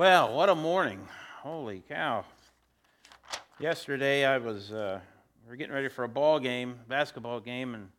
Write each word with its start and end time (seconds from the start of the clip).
Well, 0.00 0.32
what 0.32 0.48
a 0.48 0.54
morning. 0.54 1.06
Holy 1.42 1.82
cow. 1.86 2.24
Yesterday 3.58 4.24
I 4.24 4.38
was, 4.38 4.72
uh, 4.72 4.98
we 5.44 5.50
were 5.50 5.56
getting 5.56 5.74
ready 5.74 5.90
for 5.90 6.04
a 6.04 6.08
ball 6.08 6.40
game, 6.40 6.76
basketball 6.88 7.38
game, 7.38 7.74
and 7.74 7.90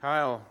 Kyle 0.00 0.44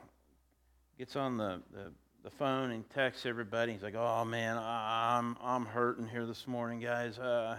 gets 0.97 1.17
on 1.17 1.35
the, 1.35 1.61
the, 1.73 1.91
the 2.23 2.29
phone 2.29 2.71
and 2.71 2.89
texts 2.89 3.25
everybody. 3.25 3.73
He's 3.73 3.83
like, 3.83 3.95
oh 3.97 4.23
man, 4.23 4.57
I'm, 4.57 5.35
I'm 5.43 5.65
hurting 5.65 6.07
here 6.07 6.25
this 6.25 6.47
morning, 6.47 6.79
guys. 6.79 7.19
Uh, 7.19 7.57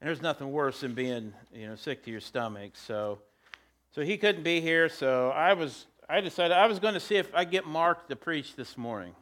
and 0.00 0.08
there's 0.08 0.20
nothing 0.20 0.50
worse 0.50 0.80
than 0.80 0.94
being, 0.94 1.32
you 1.54 1.68
know, 1.68 1.76
sick 1.76 2.02
to 2.06 2.10
your 2.10 2.20
stomach. 2.20 2.72
So, 2.74 3.20
so 3.92 4.02
he 4.02 4.18
couldn't 4.18 4.42
be 4.42 4.60
here. 4.60 4.88
So 4.88 5.28
I 5.28 5.52
was, 5.52 5.86
I 6.08 6.20
decided 6.20 6.56
I 6.56 6.66
was 6.66 6.80
going 6.80 6.94
to 6.94 7.00
see 7.00 7.14
if 7.14 7.32
I 7.32 7.44
get 7.44 7.64
Mark 7.64 8.08
to 8.08 8.16
preach 8.16 8.56
this 8.56 8.76
morning. 8.76 9.14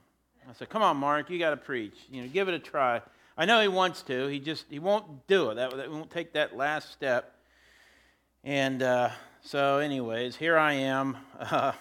I 0.48 0.52
said, 0.52 0.68
"Come 0.68 0.82
on, 0.82 0.96
Mark, 0.96 1.28
you 1.28 1.38
got 1.38 1.50
to 1.50 1.56
preach. 1.56 1.96
You 2.10 2.22
know, 2.22 2.28
give 2.28 2.48
it 2.48 2.54
a 2.54 2.58
try." 2.58 3.02
I 3.36 3.44
know 3.46 3.60
he 3.60 3.68
wants 3.68 4.02
to. 4.02 4.28
He 4.28 4.38
just 4.38 4.66
he 4.70 4.78
won't 4.78 5.26
do 5.26 5.50
it. 5.50 5.56
That, 5.56 5.76
that 5.76 5.90
won't 5.90 6.10
take 6.10 6.32
that 6.34 6.56
last 6.56 6.92
step. 6.92 7.34
And 8.44 8.82
uh, 8.82 9.10
so, 9.42 9.78
anyways, 9.78 10.36
here 10.36 10.56
I 10.56 10.74
am. 10.74 11.16
Uh, 11.38 11.72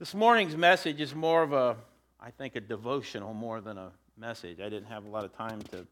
this 0.00 0.14
morning's 0.14 0.56
message 0.56 1.00
is 1.00 1.14
more 1.14 1.42
of 1.42 1.52
a, 1.52 1.76
I 2.20 2.30
think, 2.30 2.56
a 2.56 2.60
devotional 2.60 3.34
more 3.34 3.60
than 3.60 3.78
a 3.78 3.92
message. 4.16 4.58
I 4.60 4.68
didn't 4.68 4.86
have 4.86 5.04
a 5.04 5.08
lot 5.08 5.24
of 5.24 5.32
time 5.36 5.62
to 5.70 5.86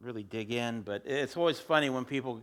really 0.00 0.24
dig 0.24 0.52
in, 0.52 0.82
but 0.82 1.02
it's 1.06 1.36
always 1.36 1.60
funny 1.60 1.90
when 1.90 2.04
people 2.04 2.40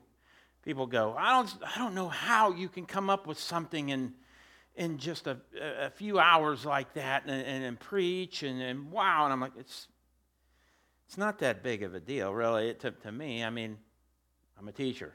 people 0.63 0.87
go, 0.87 1.13
"I 1.17 1.31
don't 1.31 1.53
I 1.75 1.77
don't 1.77 1.93
know 1.93 2.07
how 2.07 2.53
you 2.53 2.69
can 2.69 2.85
come 2.85 3.09
up 3.09 3.27
with 3.27 3.39
something 3.39 3.91
and." 3.91 4.13
In 4.75 4.97
just 4.97 5.27
a, 5.27 5.37
a 5.59 5.89
few 5.89 6.19
hours 6.19 6.65
like 6.65 6.93
that 6.93 7.23
and, 7.25 7.45
and, 7.45 7.63
and 7.63 7.79
preach 7.79 8.43
and, 8.43 8.61
and, 8.61 8.91
wow. 8.91 9.25
And 9.25 9.33
I'm 9.33 9.39
like, 9.39 9.53
it's, 9.57 9.87
it's 11.07 11.17
not 11.17 11.39
that 11.39 11.63
big 11.63 11.83
of 11.83 11.93
a 11.93 11.99
deal, 11.99 12.33
really, 12.33 12.73
to, 12.75 12.91
to 12.91 13.11
me. 13.11 13.43
I 13.43 13.49
mean, 13.49 13.77
I'm 14.57 14.67
a 14.67 14.71
teacher. 14.71 15.13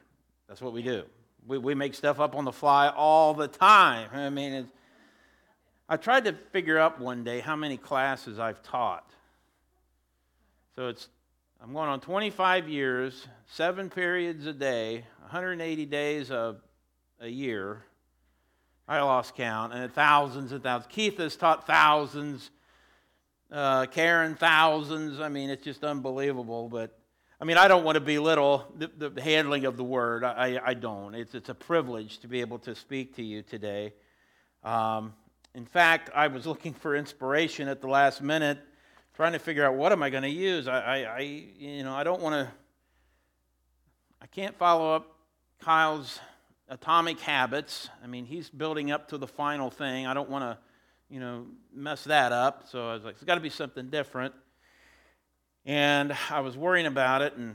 That's 0.49 0.61
what 0.61 0.73
we 0.73 0.83
do. 0.83 1.05
We, 1.47 1.59
we 1.59 1.75
make 1.75 1.95
stuff 1.95 2.21
up 2.21 2.37
on 2.37 2.45
the 2.45 2.53
fly 2.53 2.89
all 2.89 3.35
the 3.35 3.49
time. 3.49 4.09
I 4.13 4.31
mean, 4.31 4.69
I 5.89 5.97
tried 5.97 6.25
to 6.27 6.35
figure 6.53 6.79
out 6.79 7.01
one 7.01 7.25
day 7.25 7.41
how 7.41 7.57
many 7.57 7.77
classes 7.77 8.39
I've 8.39 8.63
taught. 8.63 9.11
So 10.77 10.89
it's 10.89 11.09
I'm 11.61 11.73
going 11.73 11.89
on 11.89 12.01
25 12.01 12.69
years, 12.69 13.27
seven 13.47 13.91
periods 13.91 14.47
a 14.47 14.53
day, 14.53 15.05
180 15.23 15.87
days 15.87 16.31
a, 16.31 16.57
a 17.21 17.29
year. 17.29 17.83
I 18.89 19.03
lost 19.03 19.37
count, 19.37 19.75
and 19.75 19.93
thousands 19.93 20.53
and 20.53 20.63
thousands. 20.63 20.91
Keith 20.93 21.19
has 21.19 21.37
taught 21.37 21.67
thousands. 21.67 22.51
Uh, 23.53 23.85
Karen, 23.87 24.35
thousands. 24.35 25.21
I 25.21 25.29
mean, 25.29 25.51
it's 25.51 25.63
just 25.63 25.85
unbelievable. 25.85 26.71
But 26.71 26.99
I 27.39 27.45
mean, 27.45 27.59
I 27.59 27.69
don't 27.69 27.85
want 27.85 27.97
to 27.97 28.01
belittle 28.01 28.67
the, 28.77 29.11
the 29.11 29.23
handling 29.23 29.67
of 29.67 29.77
the 29.77 29.85
word. 29.85 30.25
I, 30.25 30.59
I 30.65 30.75
don't. 30.75 31.15
It's, 31.15 31.35
it's 31.35 31.51
a 31.51 31.55
privilege 31.55 32.19
to 32.21 32.29
be 32.29 32.41
able 32.41 32.59
to 32.61 32.75
speak 32.75 33.15
to 33.17 33.23
you 33.23 33.43
today. 33.43 33.93
Um, 34.65 35.13
in 35.55 35.67
fact, 35.67 36.11
I 36.15 36.29
was 36.29 36.47
looking 36.47 36.73
for 36.73 36.97
inspiration 36.97 37.69
at 37.69 37.83
the 37.83 37.89
last 37.89 38.23
minute, 38.23 38.59
trying 39.15 39.33
to 39.35 39.39
figure 39.39 39.67
out 39.67 39.75
what 39.75 39.93
am 39.93 40.03
I 40.03 40.09
going 40.09 40.23
to 40.23 40.31
use. 40.31 40.67
I, 40.67 40.81
I, 40.81 40.97
I, 41.17 41.21
you 41.59 41.85
know, 41.85 41.95
I 41.95 42.05
don't 42.05 42.23
want 42.23 42.35
to. 42.35 42.53
I 44.21 44.27
can't 44.27 44.57
follow 44.57 44.95
up 44.95 45.15
Kyle's 45.61 46.19
atomic 46.69 47.21
habits. 47.21 47.89
I 48.03 48.07
mean, 48.07 48.25
he's 48.25 48.51
building 48.51 48.91
up 48.91 49.09
to 49.09 49.19
the 49.19 49.27
final 49.27 49.71
thing. 49.71 50.07
I 50.07 50.15
don't 50.15 50.29
want 50.29 50.45
to, 50.45 50.59
you 51.09 51.21
know, 51.21 51.47
mess 51.75 52.05
that 52.05 52.33
up. 52.33 52.69
So 52.69 52.89
I 52.89 52.95
was 52.95 53.05
like, 53.05 53.15
it's 53.15 53.25
got 53.25 53.37
to 53.37 53.41
be 53.41 53.51
something 53.51 53.89
different. 53.89 54.35
And 55.65 56.17
I 56.31 56.41
was 56.41 56.57
worrying 56.57 56.87
about 56.87 57.23
it, 57.23 57.35
and 57.37 57.55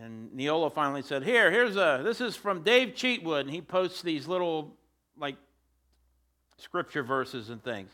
and 0.00 0.30
Neola 0.32 0.72
finally 0.72 1.02
said, 1.02 1.22
"Here, 1.22 1.50
here's 1.50 1.76
a. 1.76 2.00
This 2.02 2.20
is 2.20 2.36
from 2.36 2.62
Dave 2.62 2.94
Cheatwood, 2.94 3.42
and 3.42 3.50
he 3.50 3.60
posts 3.60 4.02
these 4.02 4.26
little 4.26 4.76
like 5.16 5.36
scripture 6.56 7.02
verses 7.02 7.50
and 7.50 7.62
things." 7.62 7.90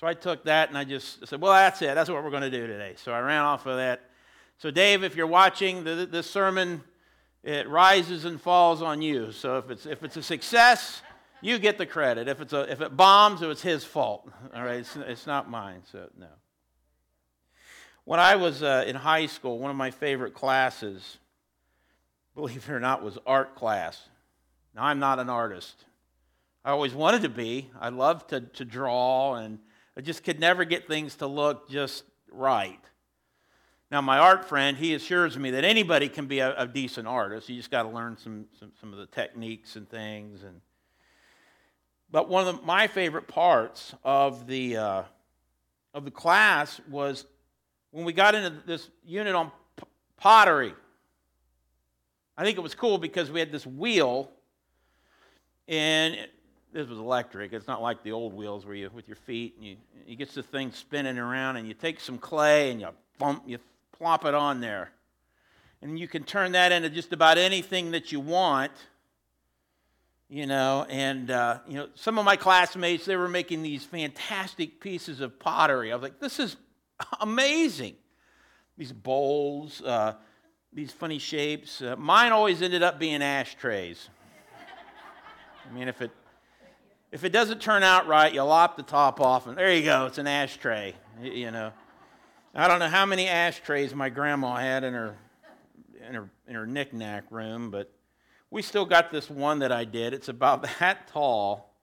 So 0.00 0.06
I 0.06 0.14
took 0.14 0.44
that 0.44 0.68
and 0.68 0.78
I 0.78 0.84
just 0.84 1.26
said, 1.26 1.40
"Well, 1.40 1.52
that's 1.52 1.82
it. 1.82 1.94
That's 1.94 2.08
what 2.08 2.22
we're 2.24 2.30
going 2.30 2.42
to 2.42 2.50
do 2.50 2.66
today." 2.66 2.94
So 2.96 3.12
I 3.12 3.20
ran 3.20 3.42
off 3.42 3.66
of 3.66 3.76
that. 3.76 4.08
So 4.58 4.70
Dave, 4.70 5.04
if 5.04 5.14
you're 5.14 5.26
watching 5.26 5.84
the, 5.84 6.08
this 6.10 6.28
sermon 6.28 6.82
it 7.46 7.68
rises 7.68 8.24
and 8.24 8.40
falls 8.40 8.82
on 8.82 9.00
you. 9.00 9.30
So 9.30 9.58
if 9.58 9.70
it's, 9.70 9.86
if 9.86 10.02
it's 10.02 10.16
a 10.16 10.22
success, 10.22 11.00
you 11.40 11.60
get 11.60 11.78
the 11.78 11.86
credit. 11.86 12.26
If, 12.26 12.40
it's 12.40 12.52
a, 12.52 12.70
if 12.70 12.80
it 12.80 12.96
bombs, 12.96 13.40
it's 13.40 13.62
his 13.62 13.84
fault. 13.84 14.28
All 14.52 14.64
right, 14.64 14.80
it's, 14.80 14.96
it's 14.96 15.28
not 15.28 15.48
mine, 15.48 15.82
so 15.92 16.08
no. 16.18 16.26
When 18.04 18.18
I 18.18 18.34
was 18.34 18.64
uh, 18.64 18.84
in 18.86 18.96
high 18.96 19.26
school, 19.26 19.60
one 19.60 19.70
of 19.70 19.76
my 19.76 19.92
favorite 19.92 20.34
classes, 20.34 21.18
believe 22.34 22.68
it 22.68 22.72
or 22.72 22.80
not, 22.80 23.04
was 23.04 23.16
art 23.24 23.54
class. 23.54 24.08
Now, 24.74 24.84
I'm 24.84 24.98
not 24.98 25.20
an 25.20 25.30
artist. 25.30 25.84
I 26.64 26.72
always 26.72 26.94
wanted 26.94 27.22
to 27.22 27.28
be. 27.28 27.70
I 27.80 27.90
loved 27.90 28.30
to, 28.30 28.40
to 28.40 28.64
draw, 28.64 29.36
and 29.36 29.60
I 29.96 30.00
just 30.00 30.24
could 30.24 30.40
never 30.40 30.64
get 30.64 30.88
things 30.88 31.14
to 31.16 31.28
look 31.28 31.70
just 31.70 32.02
right. 32.28 32.80
Now, 33.90 34.00
my 34.00 34.18
art 34.18 34.44
friend, 34.44 34.76
he 34.76 34.94
assures 34.94 35.38
me 35.38 35.52
that 35.52 35.64
anybody 35.64 36.08
can 36.08 36.26
be 36.26 36.40
a, 36.40 36.56
a 36.58 36.66
decent 36.66 37.06
artist. 37.06 37.48
You 37.48 37.56
just 37.56 37.70
got 37.70 37.84
to 37.84 37.88
learn 37.88 38.16
some, 38.16 38.46
some, 38.58 38.72
some, 38.80 38.92
of 38.92 38.98
the 38.98 39.06
techniques 39.06 39.76
and 39.76 39.88
things. 39.88 40.42
And, 40.42 40.60
but 42.10 42.28
one 42.28 42.48
of 42.48 42.56
the, 42.56 42.62
my 42.62 42.88
favorite 42.88 43.28
parts 43.28 43.94
of 44.02 44.48
the, 44.48 44.76
uh, 44.76 45.02
of 45.94 46.04
the 46.04 46.10
class 46.10 46.80
was 46.90 47.26
when 47.92 48.04
we 48.04 48.12
got 48.12 48.34
into 48.34 48.50
this 48.66 48.90
unit 49.04 49.36
on 49.36 49.52
p- 49.76 49.86
pottery. 50.16 50.74
I 52.36 52.44
think 52.44 52.58
it 52.58 52.62
was 52.62 52.74
cool 52.74 52.98
because 52.98 53.30
we 53.30 53.38
had 53.38 53.52
this 53.52 53.66
wheel, 53.66 54.30
and 55.68 56.14
it, 56.14 56.30
this 56.72 56.88
was 56.88 56.98
electric. 56.98 57.52
It's 57.52 57.68
not 57.68 57.80
like 57.80 58.02
the 58.02 58.10
old 58.10 58.34
wheels 58.34 58.66
where 58.66 58.74
you, 58.74 58.90
with 58.92 59.06
your 59.06 59.16
feet, 59.16 59.54
and 59.56 59.64
you, 59.64 59.76
you 60.08 60.16
get 60.16 60.34
the 60.34 60.42
thing 60.42 60.72
spinning 60.72 61.18
around, 61.18 61.56
and 61.56 61.68
you 61.68 61.72
take 61.72 62.00
some 62.00 62.18
clay 62.18 62.72
and 62.72 62.80
you 62.80 62.88
bump, 63.18 63.44
you 63.46 63.58
plop 63.98 64.24
it 64.24 64.34
on 64.34 64.60
there. 64.60 64.90
And 65.82 65.98
you 65.98 66.08
can 66.08 66.24
turn 66.24 66.52
that 66.52 66.72
into 66.72 66.90
just 66.90 67.12
about 67.12 67.38
anything 67.38 67.90
that 67.92 68.12
you 68.12 68.20
want. 68.20 68.72
You 70.28 70.46
know, 70.46 70.84
and, 70.88 71.30
uh, 71.30 71.60
you 71.68 71.74
know, 71.74 71.86
some 71.94 72.18
of 72.18 72.24
my 72.24 72.34
classmates, 72.34 73.04
they 73.04 73.14
were 73.14 73.28
making 73.28 73.62
these 73.62 73.84
fantastic 73.84 74.80
pieces 74.80 75.20
of 75.20 75.38
pottery. 75.38 75.92
I 75.92 75.94
was 75.94 76.02
like, 76.02 76.18
this 76.18 76.40
is 76.40 76.56
amazing. 77.20 77.94
These 78.76 78.92
bowls, 78.92 79.80
uh, 79.82 80.14
these 80.72 80.90
funny 80.90 81.20
shapes. 81.20 81.80
Uh, 81.80 81.94
mine 81.96 82.32
always 82.32 82.60
ended 82.60 82.82
up 82.82 82.98
being 82.98 83.22
ashtrays. 83.22 84.08
I 85.64 85.72
mean, 85.72 85.86
if 85.86 86.02
it, 86.02 86.10
if 87.12 87.22
it 87.22 87.30
doesn't 87.30 87.60
turn 87.60 87.84
out 87.84 88.08
right, 88.08 88.34
you 88.34 88.42
lop 88.42 88.76
the 88.76 88.82
top 88.82 89.20
off, 89.20 89.46
and 89.46 89.56
there 89.56 89.72
you 89.72 89.84
go, 89.84 90.06
it's 90.06 90.18
an 90.18 90.26
ashtray, 90.26 90.94
you 91.22 91.52
know. 91.52 91.72
I 92.58 92.68
don't 92.68 92.78
know 92.78 92.88
how 92.88 93.04
many 93.04 93.28
ashtrays 93.28 93.94
my 93.94 94.08
grandma 94.08 94.56
had 94.56 94.82
in 94.82 94.94
her 94.94 95.14
in 96.08 96.14
her 96.14 96.30
in 96.48 96.54
her 96.54 96.66
knickknack 96.66 97.24
room, 97.30 97.70
but 97.70 97.92
we 98.50 98.62
still 98.62 98.86
got 98.86 99.10
this 99.10 99.28
one 99.28 99.58
that 99.58 99.70
I 99.70 99.84
did. 99.84 100.14
It's 100.14 100.30
about 100.30 100.62
that 100.78 101.06
tall, 101.08 101.74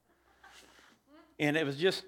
and 1.40 1.56
it 1.56 1.64
was 1.64 1.78
just 1.78 2.06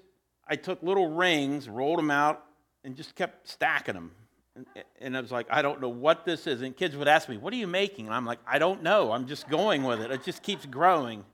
I 0.48 0.56
took 0.56 0.82
little 0.82 1.12
rings, 1.12 1.68
rolled 1.68 2.00
them 2.00 2.10
out, 2.10 2.44
and 2.82 2.96
just 2.96 3.14
kept 3.14 3.48
stacking 3.48 3.94
them. 3.94 4.10
And, 4.56 4.66
and 5.00 5.16
I 5.16 5.20
was 5.20 5.30
like, 5.30 5.46
I 5.48 5.62
don't 5.62 5.80
know 5.80 5.88
what 5.88 6.24
this 6.24 6.48
is. 6.48 6.62
And 6.62 6.76
kids 6.76 6.96
would 6.96 7.06
ask 7.06 7.28
me, 7.28 7.36
"What 7.36 7.52
are 7.52 7.56
you 7.56 7.68
making?" 7.68 8.06
And 8.06 8.14
I'm 8.16 8.26
like, 8.26 8.40
I 8.48 8.58
don't 8.58 8.82
know. 8.82 9.12
I'm 9.12 9.28
just 9.28 9.48
going 9.48 9.84
with 9.84 10.00
it. 10.00 10.10
It 10.10 10.24
just 10.24 10.42
keeps 10.42 10.66
growing. 10.66 11.24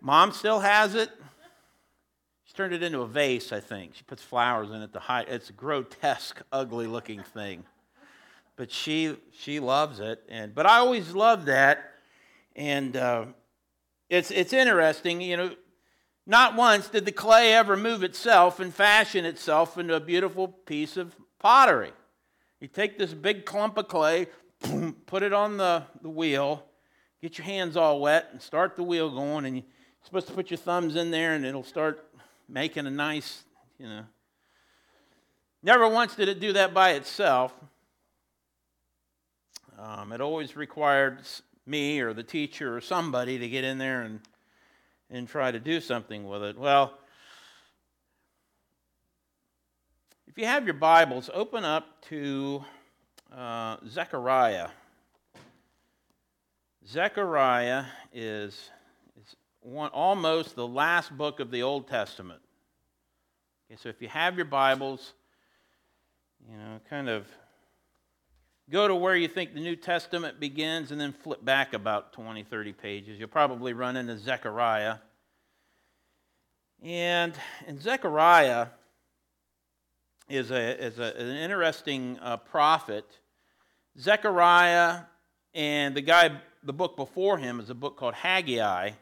Mom 0.00 0.32
still 0.32 0.60
has 0.60 0.94
it. 0.94 1.10
She 2.50 2.56
turned 2.56 2.74
it 2.74 2.82
into 2.82 3.02
a 3.02 3.06
vase, 3.06 3.52
I 3.52 3.60
think. 3.60 3.94
She 3.94 4.02
puts 4.02 4.24
flowers 4.24 4.70
in 4.70 4.82
it 4.82 4.92
to 4.94 4.98
hide. 4.98 5.28
It's 5.28 5.50
a 5.50 5.52
grotesque, 5.52 6.42
ugly 6.50 6.88
looking 6.88 7.22
thing. 7.22 7.62
But 8.56 8.72
she 8.72 9.18
she 9.30 9.60
loves 9.60 10.00
it. 10.00 10.24
And 10.28 10.52
but 10.52 10.66
I 10.66 10.78
always 10.78 11.12
loved 11.14 11.46
that. 11.46 11.92
And 12.56 12.96
uh, 12.96 13.26
it's 14.08 14.32
it's 14.32 14.52
interesting, 14.52 15.20
you 15.20 15.36
know. 15.36 15.54
Not 16.26 16.56
once 16.56 16.88
did 16.88 17.04
the 17.04 17.12
clay 17.12 17.54
ever 17.54 17.76
move 17.76 18.02
itself 18.02 18.58
and 18.58 18.74
fashion 18.74 19.24
itself 19.24 19.78
into 19.78 19.94
a 19.94 20.00
beautiful 20.00 20.48
piece 20.48 20.96
of 20.96 21.14
pottery. 21.38 21.92
You 22.58 22.66
take 22.66 22.98
this 22.98 23.14
big 23.14 23.46
clump 23.46 23.78
of 23.78 23.86
clay, 23.86 24.26
put 25.06 25.22
it 25.22 25.32
on 25.32 25.56
the, 25.56 25.84
the 26.02 26.10
wheel, 26.10 26.64
get 27.22 27.38
your 27.38 27.44
hands 27.44 27.76
all 27.76 28.00
wet, 28.00 28.30
and 28.32 28.42
start 28.42 28.74
the 28.74 28.82
wheel 28.82 29.08
going. 29.08 29.44
And 29.44 29.56
you're 29.56 29.64
supposed 30.02 30.26
to 30.26 30.34
put 30.34 30.50
your 30.50 30.58
thumbs 30.58 30.96
in 30.96 31.12
there, 31.12 31.34
and 31.34 31.44
it'll 31.44 31.62
start 31.62 32.09
making 32.50 32.86
a 32.86 32.90
nice, 32.90 33.44
you 33.78 33.88
know. 33.88 34.04
Never 35.62 35.88
once 35.88 36.14
did 36.14 36.28
it 36.28 36.40
do 36.40 36.52
that 36.54 36.74
by 36.74 36.92
itself. 36.92 37.52
Um, 39.78 40.12
it 40.12 40.20
always 40.20 40.56
required 40.56 41.20
me 41.66 42.00
or 42.00 42.12
the 42.12 42.22
teacher 42.22 42.76
or 42.76 42.80
somebody 42.80 43.38
to 43.38 43.48
get 43.48 43.64
in 43.64 43.78
there 43.78 44.02
and, 44.02 44.20
and 45.10 45.28
try 45.28 45.50
to 45.50 45.60
do 45.60 45.80
something 45.80 46.26
with 46.26 46.42
it. 46.42 46.58
Well, 46.58 46.94
If 50.30 50.38
you 50.38 50.46
have 50.46 50.64
your 50.64 50.74
Bibles, 50.74 51.28
open 51.34 51.64
up 51.64 52.00
to 52.02 52.64
uh, 53.36 53.78
Zechariah. 53.88 54.68
Zechariah 56.86 57.86
is, 58.12 58.54
is 58.54 58.70
one, 59.60 59.90
almost 59.90 60.56
the 60.56 60.66
last 60.66 61.16
book 61.16 61.40
of 61.40 61.50
the 61.50 61.62
Old 61.62 61.88
Testament. 61.88 62.40
Okay, 63.70 63.78
so 63.80 63.88
if 63.88 64.00
you 64.00 64.08
have 64.08 64.36
your 64.36 64.46
Bibles, 64.46 65.12
you 66.50 66.56
know, 66.56 66.80
kind 66.88 67.08
of 67.08 67.26
go 68.70 68.88
to 68.88 68.94
where 68.94 69.16
you 69.16 69.28
think 69.28 69.54
the 69.54 69.60
New 69.60 69.76
Testament 69.76 70.40
begins 70.40 70.92
and 70.92 71.00
then 71.00 71.12
flip 71.12 71.44
back 71.44 71.74
about 71.74 72.12
20, 72.12 72.44
30 72.44 72.72
pages. 72.72 73.18
You'll 73.18 73.28
probably 73.28 73.72
run 73.72 73.96
into 73.96 74.16
Zechariah. 74.18 74.96
And 76.82 77.34
in 77.66 77.78
Zechariah 77.78 78.68
is, 80.28 80.50
a, 80.50 80.84
is 80.84 80.98
a, 80.98 81.14
an 81.16 81.36
interesting 81.36 82.18
uh, 82.22 82.38
prophet. 82.38 83.04
Zechariah 83.98 85.00
and 85.52 85.94
the 85.94 86.00
guy, 86.00 86.40
the 86.62 86.72
book 86.72 86.96
before 86.96 87.38
him 87.38 87.60
is 87.60 87.68
a 87.70 87.74
book 87.74 87.96
called 87.96 88.14
Haggai. 88.14 88.92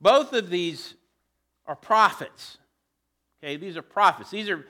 Both 0.00 0.32
of 0.32 0.50
these 0.50 0.94
are 1.66 1.76
prophets. 1.76 2.58
Okay, 3.42 3.56
these 3.56 3.76
are 3.76 3.82
prophets. 3.82 4.30
These 4.30 4.48
are 4.48 4.66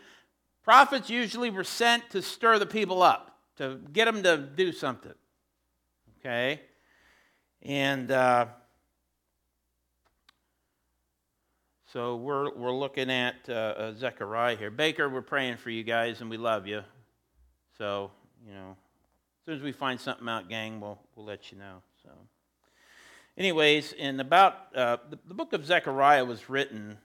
prophets 0.62 1.10
usually 1.10 1.50
were 1.50 1.64
sent 1.64 2.10
to 2.10 2.22
stir 2.22 2.58
the 2.58 2.66
people 2.66 3.02
up, 3.02 3.38
to 3.56 3.80
get 3.92 4.06
them 4.06 4.22
to 4.22 4.36
do 4.36 4.72
something. 4.72 5.14
Okay? 6.20 6.60
And 7.62 8.10
uh, 8.10 8.46
So 11.96 12.16
we're, 12.16 12.52
we're 12.54 12.74
looking 12.74 13.10
at 13.10 13.36
uh, 13.48 13.52
uh, 13.52 13.94
Zechariah 13.94 14.56
here. 14.56 14.70
Baker, 14.70 15.08
we're 15.08 15.22
praying 15.22 15.56
for 15.56 15.70
you 15.70 15.82
guys 15.82 16.20
and 16.20 16.28
we 16.28 16.36
love 16.36 16.66
you. 16.66 16.82
So, 17.78 18.10
you 18.46 18.52
know, 18.52 18.72
as 18.72 19.46
soon 19.46 19.56
as 19.56 19.62
we 19.62 19.72
find 19.72 19.98
something 19.98 20.28
out, 20.28 20.50
gang, 20.50 20.78
we'll, 20.78 20.98
we'll 21.14 21.24
let 21.24 21.50
you 21.50 21.56
know. 21.56 21.80
Anyways, 23.38 23.92
in 23.92 24.18
about 24.18 24.54
uh, 24.74 24.96
the, 25.10 25.18
the, 25.28 25.34
book 25.34 25.52
of 25.52 25.66
Zechariah 25.66 26.24
was 26.24 26.48
written 26.48 26.96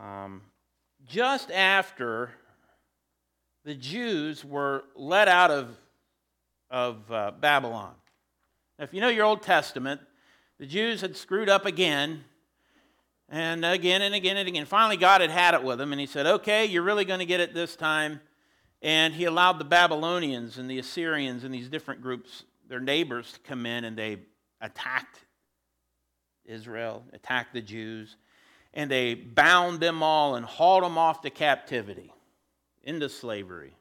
um, 0.00 0.42
just 1.04 1.50
after 1.50 2.30
the 3.64 3.74
Jews 3.74 4.44
were 4.44 4.84
let 4.94 5.26
out 5.26 5.50
of, 5.50 5.76
of 6.70 7.10
uh, 7.10 7.32
Babylon. 7.32 7.94
Now, 8.78 8.84
if 8.84 8.94
you 8.94 9.00
know 9.00 9.08
your 9.08 9.24
Old 9.24 9.42
Testament, 9.42 10.00
the 10.60 10.66
Jews 10.66 11.00
had 11.00 11.16
screwed 11.16 11.48
up 11.48 11.66
again 11.66 12.22
and 13.28 13.64
again 13.64 14.02
and 14.02 14.14
again 14.14 14.36
and 14.36 14.46
again. 14.46 14.66
Finally, 14.66 14.98
God 14.98 15.20
had 15.20 15.30
had 15.30 15.54
it 15.54 15.64
with 15.64 15.78
them, 15.78 15.90
and 15.90 16.00
he 16.00 16.06
said, 16.06 16.26
Okay, 16.26 16.64
you're 16.64 16.84
really 16.84 17.04
going 17.04 17.18
to 17.18 17.26
get 17.26 17.40
it 17.40 17.54
this 17.54 17.74
time. 17.74 18.20
And 18.82 19.14
he 19.14 19.24
allowed 19.24 19.58
the 19.58 19.64
Babylonians 19.64 20.58
and 20.58 20.70
the 20.70 20.78
Assyrians 20.78 21.42
and 21.42 21.52
these 21.52 21.68
different 21.68 22.02
groups, 22.02 22.44
their 22.68 22.78
neighbors, 22.78 23.32
to 23.32 23.40
come 23.40 23.66
in 23.66 23.84
and 23.84 23.98
they 23.98 24.18
attacked 24.60 25.20
Israel, 26.44 27.04
attacked 27.12 27.52
the 27.52 27.60
Jews, 27.60 28.16
and 28.74 28.90
they 28.90 29.14
bound 29.14 29.80
them 29.80 30.02
all 30.02 30.34
and 30.36 30.44
hauled 30.44 30.84
them 30.84 30.98
off 30.98 31.22
to 31.22 31.30
captivity, 31.30 32.12
into 32.82 33.08
slavery. 33.08 33.74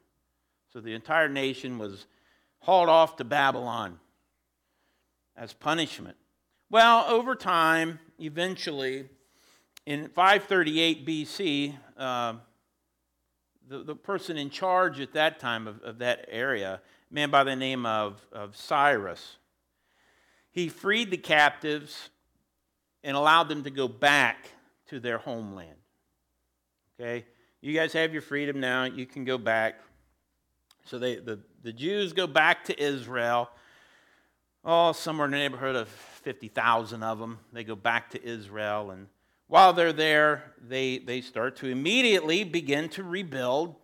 So 0.74 0.81
the 0.81 0.94
entire 0.94 1.30
nation 1.30 1.77
was 1.77 2.06
hauled 2.60 2.89
off 2.89 3.18
to 3.18 3.24
Babylon 3.24 4.00
as 5.38 5.54
punishment. 5.54 6.18
Well, 6.69 7.06
over 7.07 7.36
time, 7.36 8.00
eventually, 8.19 9.06
in 9.86 10.10
538 10.10 11.06
BC, 11.06 11.75
uh, 11.98 12.33
the, 13.68 13.83
the 13.83 13.95
person 13.95 14.38
in 14.38 14.50
charge 14.50 15.00
at 15.00 15.13
that 15.13 15.39
time 15.39 15.68
of, 15.68 15.81
of 15.81 16.00
that 16.00 16.25
area, 16.30 16.81
man 17.12 17.30
by 17.30 17.44
the 17.44 17.56
name 17.56 17.86
of, 17.86 18.25
of 18.31 18.56
Cyrus, 18.56 19.38
he 20.56 20.69
freed 20.69 21.12
the 21.12 21.18
captives 21.18 22.10
and 23.04 23.18
allowed 23.18 23.50
them 23.50 23.63
to 23.66 23.69
go 23.69 23.90
back 23.90 24.50
to 24.88 25.02
their 25.02 25.18
homeland. 25.18 25.75
Okay? 26.98 27.25
You 27.60 27.74
guys 27.74 27.92
have 27.92 28.13
your 28.13 28.22
freedom 28.22 28.62
now. 28.62 28.86
You 28.86 29.06
can 29.06 29.25
go 29.25 29.38
back. 29.38 29.75
So 30.86 30.98
they, 30.98 31.18
the, 31.18 31.40
the 31.62 31.74
Jews 31.74 32.13
go 32.13 32.25
back 32.25 32.63
to 32.66 32.81
Israel. 32.81 33.50
Oh, 34.63 34.94
somewhere 34.94 35.25
in 35.25 35.31
the 35.31 35.38
neighborhood 35.38 35.75
of 35.75 35.90
50,000 35.90 37.04
of 37.04 37.19
them. 37.19 37.40
They 37.52 37.66
go 37.66 37.75
back 37.75 38.12
to 38.12 38.25
Israel 38.25 38.92
and 38.92 39.07
while 39.48 39.74
they're 39.74 39.94
there, 39.94 40.54
they, 40.60 40.98
they 40.98 41.22
start 41.22 41.57
to 41.57 41.68
immediately 41.68 42.44
begin 42.44 42.90
to 42.90 43.04
rebuild 43.04 43.75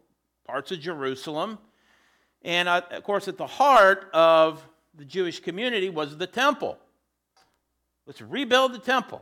parts 0.47 0.71
of 0.71 0.79
Jerusalem. 0.79 1.59
And 2.41 2.67
uh, 2.67 2.81
of 2.89 3.03
course, 3.03 3.27
at 3.27 3.37
the 3.37 3.45
heart 3.45 4.09
of 4.13 4.65
the 4.95 5.05
Jewish 5.05 5.39
community 5.39 5.89
was 5.89 6.17
the 6.17 6.27
temple. 6.27 6.77
Let's 8.05 8.21
rebuild 8.21 8.73
the 8.73 8.79
temple. 8.79 9.21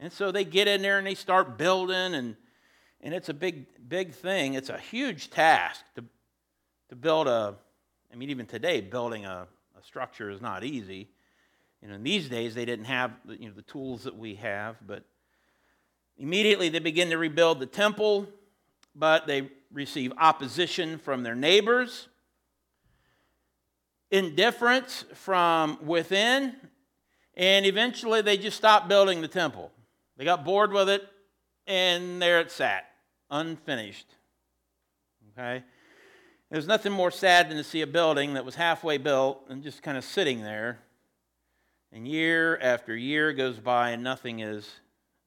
And 0.00 0.12
so 0.12 0.32
they 0.32 0.44
get 0.44 0.68
in 0.68 0.82
there 0.82 0.98
and 0.98 1.06
they 1.06 1.14
start 1.14 1.56
building, 1.56 2.14
and, 2.14 2.36
and 3.00 3.14
it's 3.14 3.28
a 3.28 3.34
big, 3.34 3.66
big 3.88 4.12
thing. 4.12 4.54
It's 4.54 4.70
a 4.70 4.78
huge 4.78 5.30
task 5.30 5.82
to, 5.96 6.04
to 6.88 6.96
build 6.96 7.28
a, 7.28 7.54
I 8.12 8.16
mean, 8.16 8.30
even 8.30 8.46
today, 8.46 8.80
building 8.80 9.24
a, 9.24 9.46
a 9.78 9.82
structure 9.84 10.30
is 10.30 10.40
not 10.40 10.64
easy. 10.64 11.08
You 11.82 11.88
know, 11.88 11.94
in 11.94 12.02
these 12.02 12.28
days, 12.28 12.54
they 12.54 12.64
didn't 12.64 12.86
have 12.86 13.12
you 13.28 13.48
know, 13.48 13.54
the 13.54 13.62
tools 13.62 14.04
that 14.04 14.16
we 14.16 14.36
have, 14.36 14.76
but 14.86 15.04
Immediately, 16.16 16.68
they 16.68 16.78
begin 16.78 17.10
to 17.10 17.18
rebuild 17.18 17.58
the 17.58 17.66
temple, 17.66 18.28
but 18.94 19.26
they 19.26 19.50
receive 19.72 20.12
opposition 20.18 20.98
from 20.98 21.24
their 21.24 21.34
neighbors, 21.34 22.08
indifference 24.14 25.04
from 25.14 25.76
within, 25.84 26.54
and 27.36 27.66
eventually 27.66 28.22
they 28.22 28.36
just 28.36 28.56
stopped 28.56 28.88
building 28.88 29.20
the 29.20 29.28
temple. 29.28 29.72
They 30.16 30.24
got 30.24 30.44
bored 30.44 30.72
with 30.72 30.88
it, 30.88 31.02
and 31.66 32.22
there 32.22 32.38
it 32.38 32.52
sat, 32.52 32.84
unfinished. 33.28 34.06
Okay? 35.32 35.64
There's 36.48 36.68
nothing 36.68 36.92
more 36.92 37.10
sad 37.10 37.50
than 37.50 37.56
to 37.56 37.64
see 37.64 37.80
a 37.80 37.86
building 37.88 38.34
that 38.34 38.44
was 38.44 38.54
halfway 38.54 38.98
built 38.98 39.46
and 39.48 39.64
just 39.64 39.82
kind 39.82 39.98
of 39.98 40.04
sitting 40.04 40.42
there. 40.42 40.78
And 41.90 42.06
year 42.06 42.56
after 42.58 42.96
year 42.96 43.32
goes 43.32 43.58
by 43.58 43.90
and 43.90 44.04
nothing 44.04 44.38
is 44.40 44.68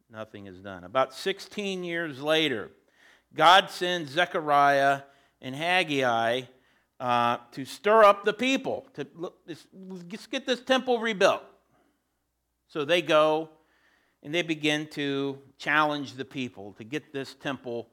nothing 0.09 0.47
is 0.47 0.59
done. 0.59 0.85
About 0.85 1.13
16 1.13 1.83
years 1.83 2.21
later, 2.21 2.71
God 3.35 3.69
sends 3.69 4.11
Zechariah 4.11 5.01
and 5.41 5.53
Haggai 5.53 6.43
uh, 6.99 7.37
to 7.51 7.65
stir 7.65 8.03
up 8.03 8.25
the 8.25 8.33
people. 8.33 8.87
To 8.95 9.07
let's 9.45 10.27
get 10.27 10.45
this 10.45 10.61
temple 10.61 10.99
rebuilt. 10.99 11.43
So 12.67 12.85
they 12.85 13.01
go 13.01 13.49
and 14.23 14.33
they 14.33 14.41
begin 14.41 14.87
to 14.87 15.39
challenge 15.57 16.13
the 16.13 16.25
people 16.25 16.73
to 16.73 16.83
get 16.83 17.13
this 17.13 17.33
temple 17.35 17.87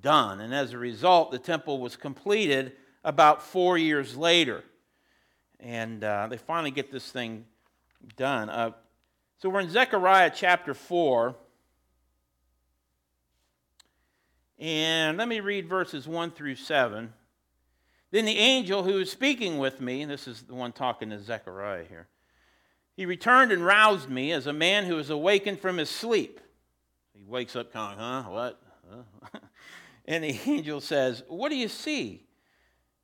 done. 0.00 0.40
And 0.40 0.54
as 0.54 0.72
a 0.72 0.78
result, 0.78 1.30
the 1.30 1.38
temple 1.38 1.80
was 1.80 1.96
completed 1.96 2.72
about 3.04 3.42
four 3.42 3.78
years 3.78 4.16
later. 4.16 4.64
And 5.60 6.02
uh, 6.02 6.26
they 6.28 6.38
finally 6.38 6.70
get 6.70 6.90
this 6.90 7.10
thing 7.10 7.44
done. 8.16 8.48
Uh, 8.50 8.72
so 9.38 9.48
we're 9.48 9.60
in 9.60 9.70
Zechariah 9.70 10.32
chapter 10.34 10.74
4. 10.74 11.34
And 14.58 15.18
let 15.18 15.28
me 15.28 15.40
read 15.40 15.68
verses 15.68 16.08
1 16.08 16.30
through 16.32 16.56
7. 16.56 17.12
Then 18.10 18.24
the 18.24 18.38
angel 18.38 18.82
who 18.82 18.94
was 18.94 19.10
speaking 19.10 19.58
with 19.58 19.80
me, 19.80 20.02
and 20.02 20.10
this 20.10 20.28
is 20.28 20.42
the 20.42 20.54
one 20.54 20.72
talking 20.72 21.10
to 21.10 21.18
Zechariah 21.18 21.84
here, 21.84 22.08
he 22.96 23.04
returned 23.04 23.52
and 23.52 23.64
roused 23.64 24.08
me 24.08 24.32
as 24.32 24.46
a 24.46 24.52
man 24.52 24.84
who 24.84 24.98
is 24.98 25.10
awakened 25.10 25.60
from 25.60 25.76
his 25.76 25.90
sleep. 25.90 26.40
He 27.12 27.24
wakes 27.24 27.54
up 27.56 27.72
kind 27.72 28.00
of, 28.00 28.24
huh? 28.24 28.30
What? 28.30 28.62
Huh? 28.90 29.38
and 30.06 30.24
the 30.24 30.38
angel 30.46 30.80
says, 30.80 31.22
What 31.28 31.50
do 31.50 31.56
you 31.56 31.68
see? 31.68 32.26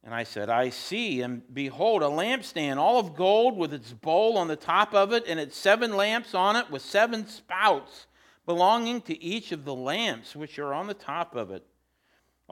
And 0.04 0.14
I 0.14 0.24
said, 0.24 0.48
I 0.48 0.70
see, 0.70 1.20
and 1.20 1.42
behold, 1.52 2.02
a 2.02 2.06
lampstand, 2.06 2.76
all 2.76 2.98
of 2.98 3.14
gold, 3.14 3.56
with 3.56 3.72
its 3.72 3.92
bowl 3.92 4.36
on 4.36 4.48
the 4.48 4.56
top 4.56 4.94
of 4.94 5.12
it, 5.12 5.24
and 5.28 5.38
its 5.38 5.56
seven 5.56 5.96
lamps 5.96 6.34
on 6.34 6.56
it, 6.56 6.70
with 6.70 6.82
seven 6.82 7.28
spouts 7.28 8.06
belonging 8.44 9.00
to 9.02 9.22
each 9.22 9.52
of 9.52 9.64
the 9.64 9.74
lamps 9.74 10.34
which 10.34 10.58
are 10.58 10.74
on 10.74 10.88
the 10.88 10.94
top 10.94 11.36
of 11.36 11.52
it. 11.52 11.64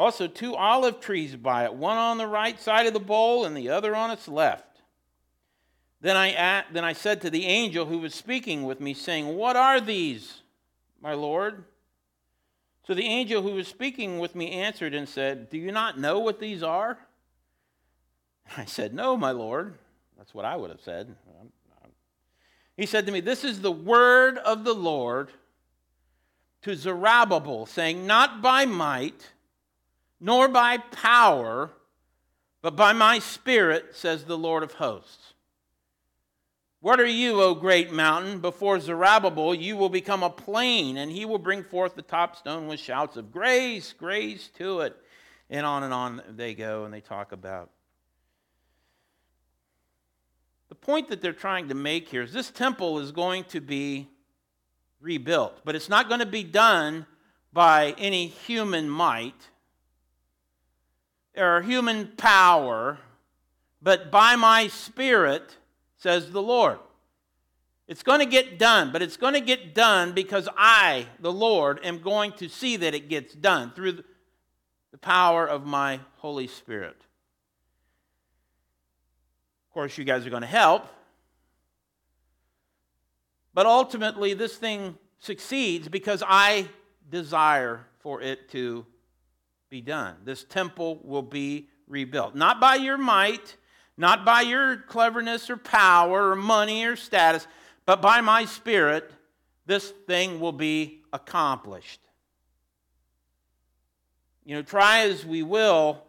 Also, 0.00 0.26
two 0.26 0.56
olive 0.56 0.98
trees 0.98 1.36
by 1.36 1.64
it, 1.64 1.74
one 1.74 1.98
on 1.98 2.16
the 2.16 2.26
right 2.26 2.58
side 2.58 2.86
of 2.86 2.94
the 2.94 2.98
bowl 2.98 3.44
and 3.44 3.54
the 3.54 3.68
other 3.68 3.94
on 3.94 4.10
its 4.10 4.26
left. 4.26 4.80
Then 6.00 6.16
I, 6.16 6.64
then 6.72 6.86
I 6.86 6.94
said 6.94 7.20
to 7.20 7.28
the 7.28 7.44
angel 7.44 7.84
who 7.84 7.98
was 7.98 8.14
speaking 8.14 8.62
with 8.62 8.80
me, 8.80 8.94
saying, 8.94 9.36
What 9.36 9.56
are 9.56 9.78
these, 9.78 10.40
my 11.02 11.12
Lord? 11.12 11.64
So 12.86 12.94
the 12.94 13.04
angel 13.04 13.42
who 13.42 13.52
was 13.52 13.68
speaking 13.68 14.18
with 14.18 14.34
me 14.34 14.52
answered 14.52 14.94
and 14.94 15.06
said, 15.06 15.50
Do 15.50 15.58
you 15.58 15.70
not 15.70 15.98
know 15.98 16.18
what 16.20 16.40
these 16.40 16.62
are? 16.62 16.96
I 18.56 18.64
said, 18.64 18.94
No, 18.94 19.18
my 19.18 19.32
Lord. 19.32 19.76
That's 20.16 20.32
what 20.32 20.46
I 20.46 20.56
would 20.56 20.70
have 20.70 20.80
said. 20.80 21.14
He 22.74 22.86
said 22.86 23.04
to 23.04 23.12
me, 23.12 23.20
This 23.20 23.44
is 23.44 23.60
the 23.60 23.70
word 23.70 24.38
of 24.38 24.64
the 24.64 24.72
Lord 24.72 25.30
to 26.62 26.74
Zerubbabel, 26.74 27.66
saying, 27.66 28.06
Not 28.06 28.40
by 28.40 28.64
might, 28.64 29.32
nor 30.20 30.48
by 30.48 30.76
power, 30.76 31.70
but 32.62 32.76
by 32.76 32.92
my 32.92 33.18
Spirit, 33.18 33.96
says 33.96 34.24
the 34.24 34.38
Lord 34.38 34.62
of 34.62 34.74
hosts. 34.74 35.32
What 36.80 37.00
are 37.00 37.06
you, 37.06 37.42
O 37.42 37.54
great 37.54 37.92
mountain? 37.92 38.40
Before 38.40 38.80
Zerubbabel, 38.80 39.54
you 39.54 39.76
will 39.76 39.88
become 39.90 40.22
a 40.22 40.30
plain, 40.30 40.96
and 40.96 41.10
he 41.10 41.24
will 41.24 41.38
bring 41.38 41.62
forth 41.62 41.94
the 41.94 42.02
top 42.02 42.36
stone 42.36 42.68
with 42.68 42.80
shouts 42.80 43.16
of 43.16 43.32
grace, 43.32 43.92
grace 43.92 44.48
to 44.56 44.80
it. 44.80 44.96
And 45.50 45.66
on 45.66 45.82
and 45.82 45.92
on 45.92 46.22
they 46.30 46.54
go, 46.54 46.84
and 46.84 46.94
they 46.94 47.00
talk 47.00 47.32
about. 47.32 47.70
The 50.70 50.74
point 50.74 51.08
that 51.08 51.20
they're 51.20 51.32
trying 51.32 51.68
to 51.68 51.74
make 51.74 52.08
here 52.08 52.22
is 52.22 52.32
this 52.32 52.50
temple 52.50 53.00
is 53.00 53.12
going 53.12 53.44
to 53.44 53.60
be 53.60 54.08
rebuilt, 55.00 55.60
but 55.64 55.74
it's 55.74 55.88
not 55.88 56.08
going 56.08 56.20
to 56.20 56.26
be 56.26 56.44
done 56.44 57.04
by 57.52 57.94
any 57.98 58.28
human 58.28 58.88
might 58.88 59.49
or 61.36 61.62
human 61.62 62.08
power, 62.16 62.98
but 63.80 64.10
by 64.10 64.36
my 64.36 64.68
spirit 64.68 65.56
says 65.96 66.30
the 66.32 66.42
Lord. 66.42 66.78
It's 67.86 68.02
going 68.04 68.20
to 68.20 68.26
get 68.26 68.58
done, 68.58 68.92
but 68.92 69.02
it's 69.02 69.16
going 69.16 69.34
to 69.34 69.40
get 69.40 69.74
done 69.74 70.12
because 70.12 70.48
I, 70.56 71.06
the 71.18 71.32
Lord, 71.32 71.80
am 71.84 71.98
going 71.98 72.32
to 72.34 72.48
see 72.48 72.76
that 72.76 72.94
it 72.94 73.08
gets 73.08 73.34
done 73.34 73.72
through 73.72 74.04
the 74.92 74.98
power 74.98 75.44
of 75.44 75.66
my 75.66 76.00
Holy 76.18 76.46
Spirit. 76.46 76.96
Of 79.68 79.74
course, 79.74 79.98
you 79.98 80.04
guys 80.04 80.24
are 80.26 80.30
going 80.30 80.42
to 80.42 80.48
help. 80.48 80.86
But 83.54 83.66
ultimately, 83.66 84.34
this 84.34 84.56
thing 84.56 84.96
succeeds 85.18 85.88
because 85.88 86.22
I 86.26 86.68
desire 87.10 87.86
for 87.98 88.20
it 88.22 88.48
to 88.50 88.86
be 89.70 89.80
done. 89.80 90.16
This 90.24 90.42
temple 90.42 91.00
will 91.04 91.22
be 91.22 91.68
rebuilt. 91.86 92.34
Not 92.34 92.60
by 92.60 92.74
your 92.74 92.98
might, 92.98 93.56
not 93.96 94.24
by 94.24 94.40
your 94.40 94.78
cleverness 94.78 95.48
or 95.48 95.56
power 95.56 96.30
or 96.30 96.36
money 96.36 96.84
or 96.84 96.96
status, 96.96 97.46
but 97.86 98.02
by 98.02 98.20
my 98.20 98.46
spirit, 98.46 99.12
this 99.66 99.92
thing 100.08 100.40
will 100.40 100.52
be 100.52 101.02
accomplished. 101.12 102.00
You 104.44 104.56
know, 104.56 104.62
try 104.62 105.02
as 105.02 105.24
we 105.24 105.44
will, 105.44 106.02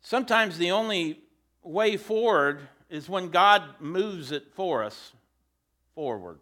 sometimes 0.00 0.56
the 0.56 0.70
only 0.70 1.20
way 1.62 1.98
forward 1.98 2.60
is 2.88 3.06
when 3.06 3.28
God 3.28 3.62
moves 3.80 4.32
it 4.32 4.44
for 4.54 4.82
us 4.82 5.12
forward. 5.94 6.38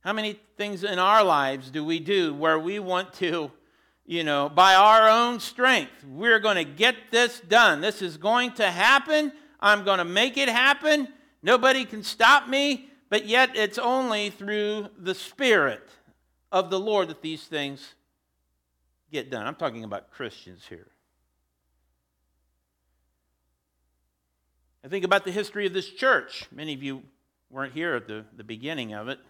How 0.00 0.12
many 0.12 0.40
things 0.56 0.82
in 0.82 0.98
our 0.98 1.22
lives 1.22 1.70
do 1.70 1.84
we 1.84 2.00
do 2.00 2.34
where 2.34 2.58
we 2.58 2.80
want 2.80 3.12
to 3.14 3.52
you 4.06 4.24
know, 4.24 4.48
by 4.48 4.74
our 4.74 5.08
own 5.08 5.40
strength. 5.40 6.04
We're 6.06 6.40
going 6.40 6.56
to 6.56 6.64
get 6.64 6.96
this 7.10 7.40
done. 7.40 7.80
This 7.80 8.02
is 8.02 8.16
going 8.16 8.52
to 8.54 8.70
happen. 8.70 9.32
I'm 9.60 9.84
going 9.84 9.98
to 9.98 10.04
make 10.04 10.36
it 10.36 10.48
happen. 10.48 11.08
Nobody 11.42 11.84
can 11.84 12.02
stop 12.02 12.48
me. 12.48 12.88
But 13.08 13.26
yet, 13.26 13.56
it's 13.56 13.78
only 13.78 14.30
through 14.30 14.88
the 14.98 15.14
Spirit 15.14 15.86
of 16.50 16.70
the 16.70 16.80
Lord 16.80 17.08
that 17.08 17.22
these 17.22 17.44
things 17.44 17.94
get 19.10 19.30
done. 19.30 19.46
I'm 19.46 19.54
talking 19.54 19.84
about 19.84 20.10
Christians 20.10 20.64
here. 20.68 20.88
I 24.84 24.88
think 24.88 25.04
about 25.04 25.24
the 25.24 25.30
history 25.30 25.66
of 25.66 25.72
this 25.72 25.90
church. 25.90 26.46
Many 26.50 26.74
of 26.74 26.82
you 26.82 27.02
weren't 27.50 27.72
here 27.74 27.94
at 27.94 28.08
the, 28.08 28.24
the 28.36 28.42
beginning 28.42 28.94
of 28.94 29.08
it. 29.08 29.20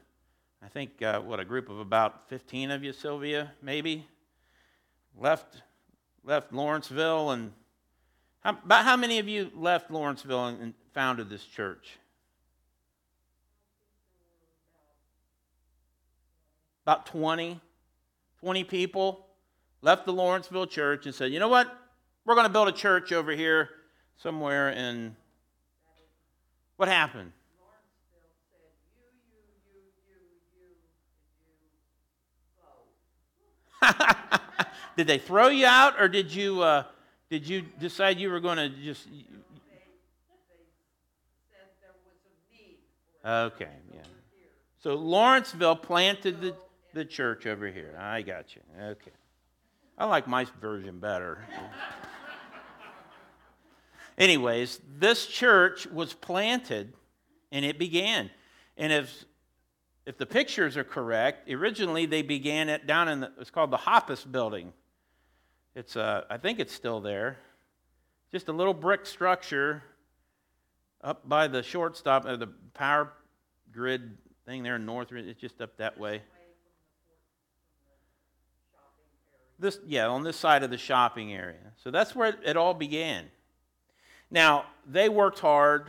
I 0.65 0.69
think, 0.69 1.03
uh, 1.03 1.21
what, 1.21 1.41
a 1.41 1.45
group 1.45 1.69
of 1.69 1.81
about 1.81 2.29
15 2.29 2.71
of 2.71 2.85
you, 2.85 2.93
Sylvia, 2.93 3.53
maybe? 3.61 4.07
Left, 5.19 5.63
left 6.25 6.53
Lawrenceville, 6.53 7.31
and 7.31 7.53
how, 8.41 8.51
about 8.51 8.85
how 8.85 8.97
many 8.97 9.19
of 9.19 9.29
you 9.29 9.51
left 9.55 9.91
Lawrenceville 9.91 10.47
and, 10.47 10.61
and 10.61 10.75
founded 10.95 11.31
this 11.31 11.45
church? 11.45 11.99
About 16.85 17.07
20, 17.07 17.61
20 18.41 18.65
people 18.65 19.27
left 19.83 20.05
the 20.05 20.13
Lawrenceville 20.13 20.67
church 20.67 21.07
and 21.07 21.15
said, 21.15 21.33
you 21.33 21.39
know 21.39 21.49
what? 21.49 21.73
We're 22.25 22.35
going 22.35 22.47
to 22.47 22.53
build 22.53 22.69
a 22.69 22.73
church 22.73 23.13
over 23.13 23.33
here 23.33 23.69
somewhere 24.17 24.71
in. 24.71 25.17
What 26.77 26.89
happened? 26.89 27.33
did 34.97 35.07
they 35.07 35.19
throw 35.19 35.49
you 35.49 35.67
out, 35.67 36.01
or 36.01 36.09
did 36.09 36.35
you 36.35 36.63
uh, 36.63 36.85
did 37.31 37.49
you 37.49 37.63
decide 37.81 38.19
you 38.19 38.31
were 38.31 38.41
going 38.41 38.59
to 38.59 38.69
just? 38.69 39.09
Okay, 43.25 43.69
yeah. 43.95 44.01
So 44.83 44.95
Lawrenceville 44.95 45.77
planted 45.77 46.41
the, 46.41 46.57
the 46.93 47.05
church 47.05 47.47
over 47.47 47.69
here. 47.69 47.97
I 47.99 48.23
got 48.23 48.57
you. 48.57 48.63
Okay. 48.81 49.13
I 49.97 50.07
like 50.07 50.27
my 50.27 50.45
version 50.61 50.99
better. 50.99 51.39
Anyways, 54.19 54.81
this 54.99 55.27
church 55.27 55.87
was 55.87 56.13
planted 56.13 56.93
and 57.53 57.65
it 57.65 57.79
began. 57.79 58.31
And 58.77 58.93
if 58.93 59.25
if 60.05 60.19
the 60.19 60.27
pictures 60.27 60.77
are 60.77 60.85
correct, 60.85 61.49
originally 61.51 62.07
they 62.07 62.23
began 62.23 62.69
it 62.69 62.87
down 62.87 63.09
in 63.09 63.21
the, 63.21 63.33
it's 63.41 63.51
called 63.51 63.71
the 63.71 63.79
Hoppus 63.79 64.31
building. 64.31 64.73
It's, 65.75 65.97
uh, 65.97 66.25
I 66.29 66.39
think 66.39 66.59
it's 66.59 66.75
still 66.75 67.01
there. 67.01 67.39
Just 68.33 68.49
a 68.49 68.53
little 68.53 68.75
brick 68.75 69.07
structure 69.07 69.83
up 71.03 71.29
by 71.29 71.49
the 71.49 71.63
shortstop, 71.63 72.25
uh, 72.27 72.37
the 72.37 72.49
power 72.75 73.13
grid 73.73 74.17
thing 74.45 74.63
there 74.63 74.77
in 74.77 74.87
North. 74.87 75.13
It's 75.13 75.41
just 75.41 75.61
up 75.61 75.77
that 75.79 75.99
way. 75.99 76.23
This, 79.59 79.79
yeah, 79.87 80.09
on 80.09 80.25
this 80.25 80.37
side 80.37 80.65
of 80.65 80.71
the 80.71 80.79
shopping 80.79 81.33
area. 81.33 81.73
So 81.83 81.93
that's 81.93 82.17
where 82.17 82.35
it 82.45 82.57
all 82.57 82.75
began. 82.75 83.27
Now, 84.31 84.65
they 84.87 85.09
worked 85.09 85.39
hard 85.39 85.87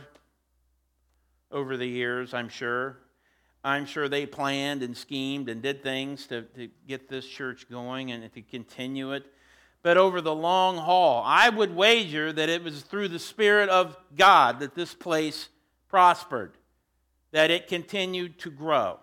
over 1.50 1.76
the 1.76 1.86
years, 1.86 2.34
I'm 2.34 2.48
sure. 2.48 2.98
I'm 3.64 3.86
sure 3.86 4.08
they 4.08 4.26
planned 4.26 4.82
and 4.82 4.96
schemed 4.96 5.48
and 5.48 5.62
did 5.62 5.82
things 5.82 6.26
to, 6.28 6.42
to 6.42 6.68
get 6.86 7.08
this 7.08 7.26
church 7.26 7.68
going 7.68 8.12
and 8.12 8.32
to 8.32 8.42
continue 8.42 9.12
it 9.12 9.24
but 9.84 9.98
over 9.98 10.22
the 10.22 10.34
long 10.34 10.78
haul. 10.78 11.22
I 11.24 11.50
would 11.50 11.76
wager 11.76 12.32
that 12.32 12.48
it 12.48 12.64
was 12.64 12.80
through 12.80 13.08
the 13.08 13.18
Spirit 13.18 13.68
of 13.68 13.96
God 14.16 14.60
that 14.60 14.74
this 14.74 14.94
place 14.94 15.50
prospered, 15.88 16.56
that 17.32 17.50
it 17.50 17.68
continued 17.68 18.38
to 18.40 18.50
grow, 18.50 18.98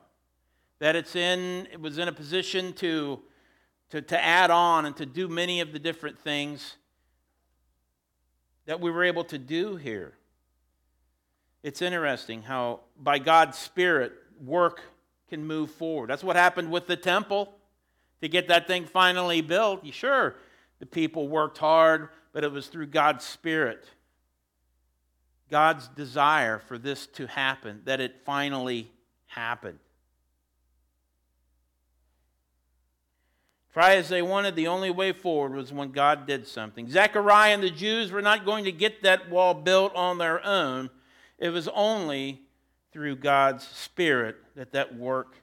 that 0.80 0.96
it's 0.96 1.16
in, 1.16 1.68
it 1.72 1.80
was 1.80 2.00
in 2.00 2.08
a 2.08 2.12
position 2.12 2.74
to, 2.74 3.20
to, 3.92 4.02
to 4.02 4.22
add 4.22 4.50
on 4.50 4.88
and 4.88 4.98
to 4.98 5.06
do 5.06 5.28
many 5.28 5.62
of 5.62 5.72
the 5.72 5.78
different 5.78 6.20
things 6.20 6.78
that 8.66 8.82
we 8.82 8.90
were 8.90 9.04
able 9.04 9.24
to 9.26 9.38
do 9.38 9.76
here. 9.76 10.14
It's 11.62 11.84
interesting 11.84 12.42
how, 12.42 12.80
by 12.98 13.20
God's 13.20 13.60
Spirit, 13.60 14.14
work 14.44 14.82
can 15.30 15.46
move 15.46 15.72
forward. 15.72 16.10
That's 16.10 16.24
what 16.24 16.36
happened 16.36 16.72
with 16.72 16.88
the 16.88 16.98
temple 16.98 17.54
to 18.22 18.28
get 18.28 18.48
that 18.50 18.68
thing 18.68 18.86
finally 18.86 19.42
built. 19.42 19.86
Sure, 19.94 20.36
the 20.80 20.86
people 20.86 21.28
worked 21.28 21.58
hard, 21.58 22.10
but 22.34 22.44
it 22.44 22.52
was 22.52 22.68
through 22.68 22.88
God's 22.88 23.26
Spirit, 23.26 23.86
God's 25.50 25.88
desire 25.90 26.60
for 26.60 26.78
this 26.78 27.08
to 27.08 27.28
happen, 27.28 27.82
that 27.86 28.00
it 28.00 28.22
finally 28.26 28.92
happened. 29.28 29.80
Try 33.74 33.96
as 33.96 34.10
they 34.10 34.22
wanted, 34.22 34.58
the 34.58 34.68
only 34.68 34.90
way 34.90 35.14
forward 35.14 35.54
was 35.56 35.72
when 35.72 35.92
God 35.92 36.28
did 36.28 36.46
something. 36.46 36.90
Zechariah 36.90 37.54
and 37.54 37.64
the 37.64 37.70
Jews 37.70 38.12
were 38.12 38.22
not 38.22 38.44
going 38.44 38.66
to 38.66 38.72
get 38.72 39.04
that 39.04 39.30
wall 39.30 39.54
built 39.54 39.96
on 39.96 40.18
their 40.18 40.46
own. 40.46 40.90
It 41.38 41.50
was 41.50 41.70
only 41.70 42.42
through 42.92 43.16
God's 43.16 43.66
Spirit 43.68 44.38
that 44.56 44.74
that 44.74 44.96
work 44.96 45.36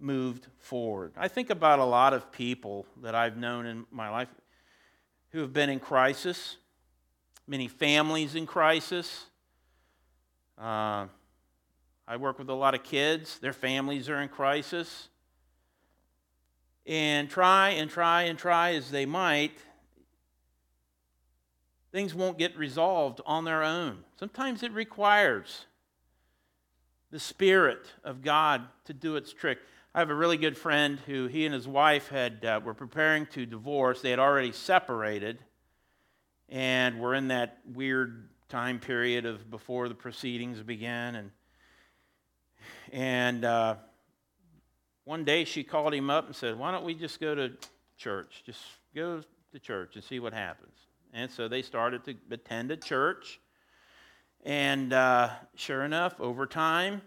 moved 0.00 0.46
forward. 0.58 1.12
I 1.16 1.28
think 1.28 1.50
about 1.50 1.78
a 1.78 1.84
lot 1.84 2.14
of 2.14 2.30
people 2.30 2.86
that 3.02 3.14
I've 3.14 3.36
known 3.36 3.66
in 3.66 3.84
my 3.90 4.08
life 4.10 4.28
who 5.30 5.40
have 5.40 5.52
been 5.52 5.70
in 5.70 5.80
crisis, 5.80 6.56
many 7.46 7.68
families 7.68 8.34
in 8.34 8.46
crisis. 8.46 9.26
Uh, 10.56 11.06
I 12.06 12.16
work 12.16 12.38
with 12.38 12.48
a 12.48 12.54
lot 12.54 12.74
of 12.74 12.82
kids, 12.82 13.38
their 13.38 13.52
families 13.52 14.08
are 14.08 14.20
in 14.22 14.28
crisis. 14.28 15.08
And 16.86 17.28
try 17.28 17.70
and 17.70 17.90
try 17.90 18.22
and 18.22 18.38
try 18.38 18.74
as 18.74 18.90
they 18.90 19.04
might, 19.04 19.58
things 21.92 22.14
won't 22.14 22.38
get 22.38 22.56
resolved 22.56 23.20
on 23.26 23.44
their 23.44 23.62
own. 23.62 24.04
Sometimes 24.18 24.62
it 24.62 24.72
requires 24.72 25.66
the 27.10 27.18
Spirit 27.18 27.86
of 28.04 28.22
God 28.22 28.62
to 28.84 28.92
do 28.92 29.16
its 29.16 29.32
trick. 29.32 29.58
I 29.94 30.00
have 30.00 30.10
a 30.10 30.14
really 30.14 30.36
good 30.36 30.56
friend 30.56 30.98
who 31.06 31.26
he 31.26 31.46
and 31.46 31.54
his 31.54 31.66
wife 31.66 32.08
had 32.08 32.44
uh, 32.44 32.60
were 32.62 32.74
preparing 32.74 33.26
to 33.26 33.46
divorce. 33.46 34.02
They 34.02 34.10
had 34.10 34.18
already 34.18 34.52
separated, 34.52 35.38
and 36.48 37.00
were 37.00 37.14
in 37.14 37.28
that 37.28 37.58
weird 37.74 38.28
time 38.48 38.78
period 38.78 39.26
of 39.26 39.50
before 39.50 39.88
the 39.88 39.94
proceedings 39.94 40.62
began. 40.62 41.16
And 41.16 41.30
and 42.92 43.44
uh, 43.44 43.76
one 45.04 45.24
day 45.24 45.44
she 45.44 45.64
called 45.64 45.94
him 45.94 46.10
up 46.10 46.26
and 46.26 46.36
said, 46.36 46.58
"Why 46.58 46.70
don't 46.70 46.84
we 46.84 46.94
just 46.94 47.20
go 47.20 47.34
to 47.34 47.52
church? 47.96 48.42
Just 48.44 48.60
go 48.94 49.22
to 49.52 49.58
church 49.58 49.94
and 49.94 50.04
see 50.04 50.20
what 50.20 50.34
happens." 50.34 50.74
And 51.14 51.30
so 51.30 51.48
they 51.48 51.62
started 51.62 52.04
to 52.04 52.14
attend 52.30 52.70
a 52.70 52.76
church. 52.76 53.40
And 54.48 54.94
uh, 54.94 55.28
sure 55.56 55.84
enough, 55.84 56.18
over 56.18 56.46
time, 56.46 57.02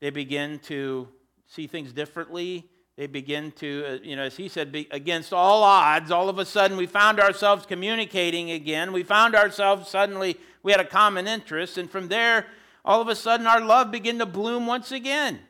they 0.00 0.10
begin 0.10 0.58
to 0.64 1.08
see 1.46 1.66
things 1.66 1.94
differently. 1.94 2.68
They 2.98 3.06
begin 3.06 3.52
to, 3.52 3.84
uh, 3.86 3.98
you 4.02 4.16
know, 4.16 4.24
as 4.24 4.36
he 4.36 4.50
said, 4.50 4.86
against 4.90 5.32
all 5.32 5.62
odds, 5.62 6.10
all 6.10 6.28
of 6.28 6.38
a 6.38 6.44
sudden 6.44 6.76
we 6.76 6.84
found 6.84 7.20
ourselves 7.20 7.64
communicating 7.64 8.50
again. 8.50 8.92
We 8.92 9.02
found 9.02 9.34
ourselves 9.34 9.88
suddenly, 9.88 10.36
we 10.62 10.72
had 10.72 10.80
a 10.80 10.84
common 10.84 11.26
interest. 11.26 11.78
And 11.78 11.90
from 11.90 12.08
there, 12.08 12.48
all 12.84 13.00
of 13.00 13.08
a 13.08 13.16
sudden, 13.16 13.46
our 13.46 13.62
love 13.62 13.90
began 13.90 14.18
to 14.18 14.26
bloom 14.26 14.66
once 14.66 14.92
again. 14.92 15.40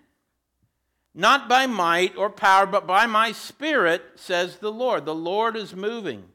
Not 1.17 1.49
by 1.49 1.67
might 1.67 2.17
or 2.17 2.31
power, 2.31 2.65
but 2.65 2.87
by 2.87 3.07
my 3.07 3.33
spirit, 3.33 4.05
says 4.15 4.59
the 4.59 4.71
Lord. 4.71 5.05
The 5.05 5.17
Lord 5.17 5.57
is 5.57 5.75
moving. 5.75 6.27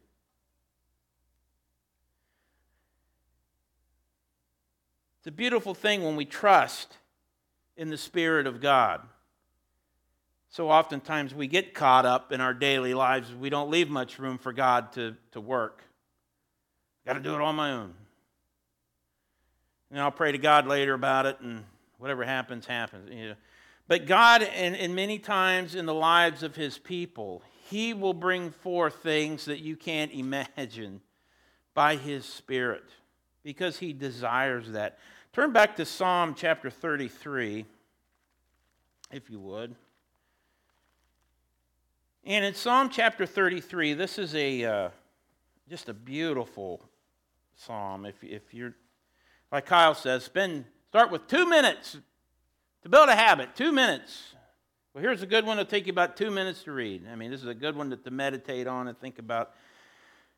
A 5.30 5.32
beautiful 5.32 5.76
thing 5.76 6.04
when 6.04 6.16
we 6.16 6.26
trust 6.26 6.98
in 7.78 7.92
the 7.92 7.98
Spirit 7.98 8.48
of 8.48 8.60
God. 8.60 9.02
So 10.50 10.72
oftentimes 10.72 11.36
we 11.36 11.46
get 11.46 11.76
caught 11.76 12.04
up 12.04 12.32
in 12.32 12.42
our 12.42 12.56
daily 12.56 12.96
lives, 12.96 13.32
we 13.36 13.52
don't 13.52 13.70
leave 13.70 13.92
much 13.92 14.18
room 14.18 14.40
for 14.40 14.52
God 14.52 14.92
to, 14.94 15.16
to 15.34 15.40
work. 15.40 15.84
Got 17.06 17.14
to 17.14 17.20
do 17.20 17.36
it 17.36 17.42
on 17.42 17.56
my 17.56 17.74
own. 17.74 17.94
And 19.92 20.02
I'll 20.02 20.10
pray 20.10 20.32
to 20.32 20.40
God 20.40 20.66
later 20.66 20.96
about 20.96 21.28
it, 21.28 21.40
and 21.42 21.64
whatever 22.00 22.26
happens, 22.26 22.66
happens. 22.66 23.12
You 23.14 23.30
know. 23.30 23.36
But 23.88 24.08
God, 24.08 24.42
and 24.42 24.96
many 24.96 25.20
times 25.20 25.76
in 25.76 25.86
the 25.86 25.94
lives 25.94 26.42
of 26.42 26.56
His 26.56 26.80
people, 26.80 27.44
He 27.70 27.94
will 27.94 28.16
bring 28.16 28.50
forth 28.50 28.96
things 29.04 29.46
that 29.46 29.60
you 29.60 29.76
can't 29.76 30.12
imagine 30.16 31.02
by 31.76 31.98
His 31.98 32.26
Spirit 32.26 32.86
because 33.44 33.78
He 33.78 33.94
desires 33.94 34.72
that. 34.72 34.98
Turn 35.32 35.54
back 35.54 35.76
to 35.76 35.86
Psalm 35.86 36.34
chapter 36.36 36.72
33, 36.72 37.64
if 39.12 39.30
you 39.30 39.40
would. 39.40 39.76
And 42.24 42.44
in 42.44 42.56
Psalm 42.56 42.90
chapter 42.90 43.28
33, 43.28 43.94
this 43.94 44.18
is 44.18 44.34
a 44.34 44.64
uh, 44.64 44.90
just 45.70 45.88
a 45.88 45.94
beautiful 45.94 46.82
psalm. 47.56 48.08
If, 48.08 48.16
if 48.24 48.56
you're, 48.56 48.74
like 49.52 49.68
Kyle 49.68 49.94
says, 49.94 50.24
spend, 50.24 50.66
start 50.88 51.12
with 51.12 51.28
two 51.28 51.48
minutes 51.48 51.96
to 52.82 52.90
build 52.90 53.10
a 53.10 53.16
habit. 53.16 53.56
Two 53.56 53.72
minutes. 53.72 54.34
Well, 54.96 55.04
here's 55.04 55.22
a 55.22 55.28
good 55.28 55.46
one. 55.46 55.60
It'll 55.60 55.70
take 55.70 55.86
you 55.86 55.92
about 55.92 56.18
two 56.18 56.32
minutes 56.32 56.64
to 56.64 56.72
read. 56.72 57.04
I 57.08 57.16
mean, 57.16 57.30
this 57.30 57.42
is 57.42 57.48
a 57.48 57.54
good 57.54 57.76
one 57.76 57.92
to, 57.92 57.98
to 57.98 58.10
meditate 58.10 58.66
on 58.66 58.88
and 58.88 59.00
think 59.00 59.20
about. 59.20 59.52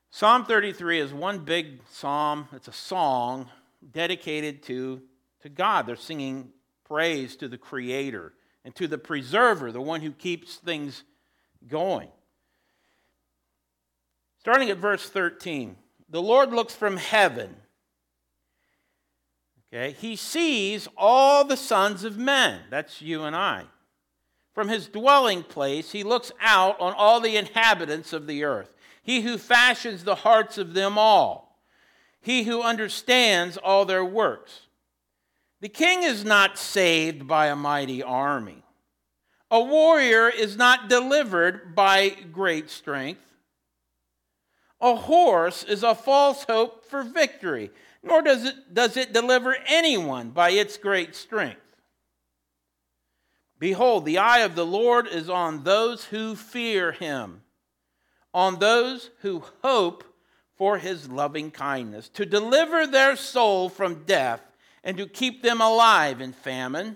Psalm 0.09 0.43
33 0.43 0.99
is 0.99 1.13
one 1.13 1.39
big 1.39 1.79
psalm. 1.89 2.49
It's 2.51 2.67
a 2.67 2.73
song 2.73 3.49
dedicated 3.89 4.63
to, 4.63 5.01
to 5.41 5.49
God. 5.49 5.85
They're 5.85 5.95
singing 5.95 6.49
praise 6.85 7.35
to 7.37 7.47
the 7.47 7.57
Creator 7.57 8.33
and 8.63 8.75
to 8.75 8.87
the 8.87 8.97
Preserver, 8.97 9.71
the 9.71 9.81
one 9.81 10.01
who 10.01 10.11
keeps 10.11 10.55
things 10.55 11.03
going. 11.67 12.09
Starting 14.39 14.69
at 14.69 14.77
verse 14.77 15.09
13 15.09 15.75
The 16.09 16.21
Lord 16.21 16.51
looks 16.51 16.75
from 16.75 16.97
heaven. 16.97 17.55
Okay, 19.73 19.95
he 19.99 20.17
sees 20.17 20.87
all 20.97 21.45
the 21.45 21.55
sons 21.55 22.03
of 22.03 22.17
men. 22.17 22.61
That's 22.69 23.01
you 23.01 23.23
and 23.23 23.35
I. 23.35 23.63
From 24.53 24.67
his 24.67 24.87
dwelling 24.87 25.43
place, 25.43 25.91
he 25.91 26.03
looks 26.03 26.31
out 26.41 26.79
on 26.81 26.93
all 26.93 27.21
the 27.21 27.37
inhabitants 27.37 28.11
of 28.11 28.27
the 28.27 28.43
earth. 28.43 28.73
He 29.01 29.21
who 29.21 29.37
fashions 29.37 30.03
the 30.03 30.15
hearts 30.15 30.57
of 30.57 30.73
them 30.73 30.97
all, 30.97 31.50
he 32.21 32.43
who 32.43 32.61
understands 32.61 33.57
all 33.57 33.85
their 33.85 34.05
works. 34.05 34.67
The 35.59 35.69
king 35.69 36.03
is 36.03 36.23
not 36.23 36.57
saved 36.57 37.27
by 37.27 37.47
a 37.47 37.55
mighty 37.55 38.01
army 38.01 38.63
a 39.51 39.61
warrior 39.61 40.29
is 40.29 40.55
not 40.55 40.87
delivered 40.87 41.75
by 41.75 42.09
great 42.31 42.69
strength. 42.69 43.21
A 44.79 44.95
horse 44.95 45.63
is 45.63 45.83
a 45.83 45.93
false 45.93 46.45
hope 46.45 46.85
for 46.85 47.03
victory, 47.03 47.69
nor 48.01 48.21
does 48.21 48.45
it, 48.45 48.73
does 48.73 48.95
it 48.95 49.11
deliver 49.11 49.55
anyone 49.67 50.29
by 50.29 50.51
its 50.51 50.77
great 50.77 51.15
strength. 51.15 51.59
Behold, 53.59 54.05
the 54.05 54.17
eye 54.17 54.39
of 54.39 54.55
the 54.55 54.65
Lord 54.65 55.05
is 55.05 55.29
on 55.29 55.63
those 55.63 56.05
who 56.05 56.35
fear 56.35 56.93
him, 56.93 57.41
on 58.33 58.57
those 58.57 59.11
who 59.19 59.43
hope 59.61 60.05
for 60.61 60.77
his 60.77 61.09
loving 61.09 61.49
kindness, 61.49 62.07
to 62.07 62.23
deliver 62.23 62.85
their 62.85 63.15
soul 63.15 63.67
from 63.67 64.03
death 64.03 64.43
and 64.83 64.95
to 64.95 65.07
keep 65.07 65.41
them 65.41 65.59
alive 65.59 66.21
in 66.21 66.31
famine. 66.31 66.95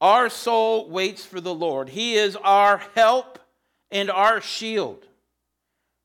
Our 0.00 0.28
soul 0.28 0.90
waits 0.90 1.24
for 1.24 1.40
the 1.40 1.54
Lord. 1.54 1.90
He 1.90 2.16
is 2.16 2.34
our 2.34 2.78
help 2.96 3.38
and 3.88 4.10
our 4.10 4.40
shield. 4.40 5.06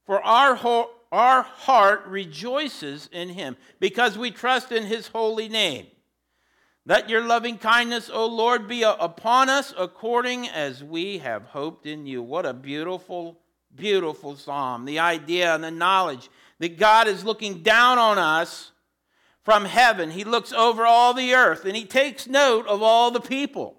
For 0.05 0.21
our, 0.21 0.53
ho- 0.53 0.91
our 1.11 1.41
heart 1.41 2.05
rejoices 2.05 3.09
in 3.11 3.29
him 3.29 3.57
because 3.79 4.15
we 4.15 4.29
trust 4.29 4.71
in 4.71 4.83
his 4.83 5.07
holy 5.07 5.49
name. 5.49 5.87
Let 6.85 7.09
your 7.09 7.25
loving 7.25 7.57
kindness, 7.57 8.07
O 8.13 8.27
Lord, 8.27 8.67
be 8.67 8.83
upon 8.83 9.49
us 9.49 9.73
according 9.75 10.47
as 10.47 10.83
we 10.83 11.17
have 11.17 11.45
hoped 11.45 11.87
in 11.87 12.05
you. 12.05 12.21
What 12.21 12.45
a 12.45 12.53
beautiful, 12.53 13.39
beautiful 13.75 14.35
psalm. 14.35 14.85
The 14.85 14.99
idea 14.99 15.53
and 15.53 15.63
the 15.63 15.71
knowledge 15.71 16.29
that 16.59 16.77
God 16.77 17.07
is 17.07 17.23
looking 17.23 17.63
down 17.63 17.97
on 17.97 18.17
us 18.17 18.71
from 19.43 19.65
heaven. 19.65 20.11
He 20.11 20.23
looks 20.23 20.51
over 20.51 20.85
all 20.85 21.13
the 21.13 21.33
earth 21.33 21.65
and 21.65 21.75
he 21.75 21.85
takes 21.85 22.27
note 22.27 22.67
of 22.67 22.81
all 22.81 23.11
the 23.11 23.21
people. 23.21 23.77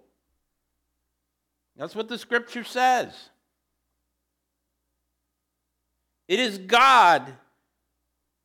That's 1.77 1.95
what 1.95 2.09
the 2.09 2.19
scripture 2.19 2.65
says. 2.65 3.31
It 6.29 6.39
is 6.39 6.59
God, 6.59 7.33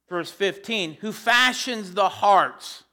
verse 0.09 0.31
15, 0.31 0.97
who 1.01 1.11
fashions 1.11 1.93
the 1.93 2.09
hearts 2.09 2.83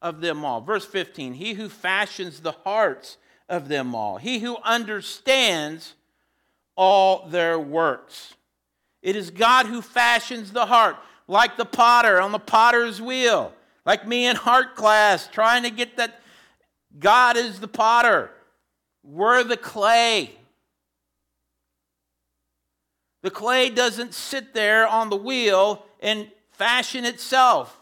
of 0.00 0.20
them 0.20 0.44
all. 0.44 0.60
Verse 0.60 0.86
15, 0.86 1.34
he 1.34 1.54
who 1.54 1.68
fashions 1.68 2.40
the 2.40 2.52
hearts 2.52 3.18
of 3.48 3.68
them 3.68 3.94
all, 3.94 4.16
he 4.16 4.38
who 4.38 4.56
understands 4.64 5.94
all 6.76 7.28
their 7.28 7.58
works. 7.58 8.34
It 9.02 9.16
is 9.16 9.30
God 9.30 9.66
who 9.66 9.82
fashions 9.82 10.52
the 10.52 10.66
heart, 10.66 10.96
like 11.26 11.56
the 11.56 11.64
potter 11.64 12.20
on 12.20 12.32
the 12.32 12.38
potter's 12.38 13.00
wheel, 13.00 13.52
like 13.84 14.06
me 14.06 14.26
in 14.26 14.36
heart 14.36 14.76
class, 14.76 15.28
trying 15.28 15.64
to 15.64 15.70
get 15.70 15.96
that 15.96 16.20
God 16.98 17.36
is 17.36 17.60
the 17.60 17.68
potter. 17.68 18.30
We're 19.02 19.42
the 19.42 19.56
clay. 19.56 20.30
The 23.22 23.30
clay 23.30 23.70
doesn't 23.70 24.14
sit 24.14 24.54
there 24.54 24.86
on 24.86 25.10
the 25.10 25.16
wheel 25.16 25.84
and 26.00 26.28
fashion 26.50 27.04
itself. 27.04 27.80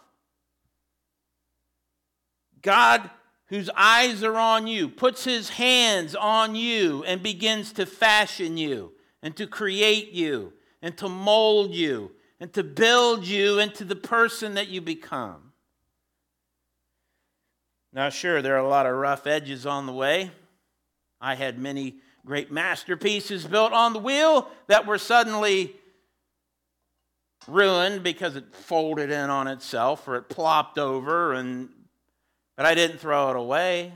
God, 2.62 3.09
whose 3.50 3.68
eyes 3.76 4.22
are 4.22 4.36
on 4.36 4.68
you, 4.68 4.88
puts 4.88 5.24
his 5.24 5.50
hands 5.50 6.14
on 6.14 6.54
you 6.54 7.02
and 7.04 7.20
begins 7.22 7.72
to 7.72 7.84
fashion 7.84 8.56
you 8.56 8.92
and 9.22 9.36
to 9.36 9.46
create 9.46 10.12
you 10.12 10.52
and 10.80 10.96
to 10.96 11.08
mold 11.08 11.74
you 11.74 12.12
and 12.38 12.52
to 12.52 12.62
build 12.62 13.26
you 13.26 13.58
into 13.58 13.84
the 13.84 13.96
person 13.96 14.54
that 14.54 14.68
you 14.68 14.80
become. 14.80 15.52
Now, 17.92 18.08
sure, 18.08 18.40
there 18.40 18.54
are 18.54 18.64
a 18.64 18.68
lot 18.68 18.86
of 18.86 18.94
rough 18.94 19.26
edges 19.26 19.66
on 19.66 19.86
the 19.86 19.92
way. 19.92 20.30
I 21.20 21.34
had 21.34 21.58
many 21.58 21.96
great 22.24 22.52
masterpieces 22.52 23.44
built 23.44 23.72
on 23.72 23.92
the 23.92 23.98
wheel 23.98 24.48
that 24.68 24.86
were 24.86 24.96
suddenly 24.96 25.74
ruined 27.48 28.04
because 28.04 28.36
it 28.36 28.54
folded 28.54 29.10
in 29.10 29.28
on 29.28 29.48
itself 29.48 30.06
or 30.06 30.14
it 30.16 30.28
plopped 30.28 30.78
over 30.78 31.32
and 31.32 31.70
but 32.61 32.66
I 32.66 32.75
didn't 32.75 32.99
throw 32.99 33.31
it 33.31 33.37
away. 33.37 33.90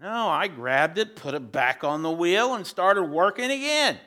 No, 0.00 0.26
I 0.26 0.48
grabbed 0.48 0.98
it, 0.98 1.14
put 1.14 1.32
it 1.32 1.52
back 1.52 1.84
on 1.84 2.02
the 2.02 2.10
wheel 2.10 2.54
and 2.54 2.66
started 2.66 3.04
working 3.04 3.52
again. 3.52 3.98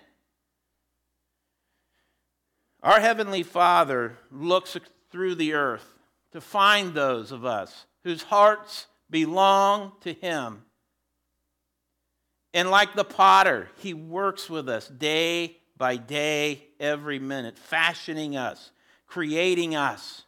Our 2.84 3.00
heavenly 3.00 3.44
Father 3.44 4.18
looks 4.30 4.76
through 5.10 5.36
the 5.36 5.54
earth 5.54 5.94
to 6.34 6.42
find 6.42 6.94
those 6.94 7.32
of 7.32 7.46
us 7.46 7.86
whose 8.04 8.24
hearts 8.24 8.88
belong 9.10 9.94
to 10.02 10.12
him 10.12 10.66
And 12.54 12.70
like 12.70 12.94
the 12.94 13.06
potter, 13.06 13.70
he 13.78 13.94
works 13.94 14.50
with 14.50 14.68
us 14.68 14.90
day 14.90 15.62
by 15.78 15.96
day, 15.96 16.66
every 16.78 17.20
minute, 17.20 17.58
fashioning 17.58 18.36
us, 18.36 18.72
creating 19.08 19.78
us 19.78 20.26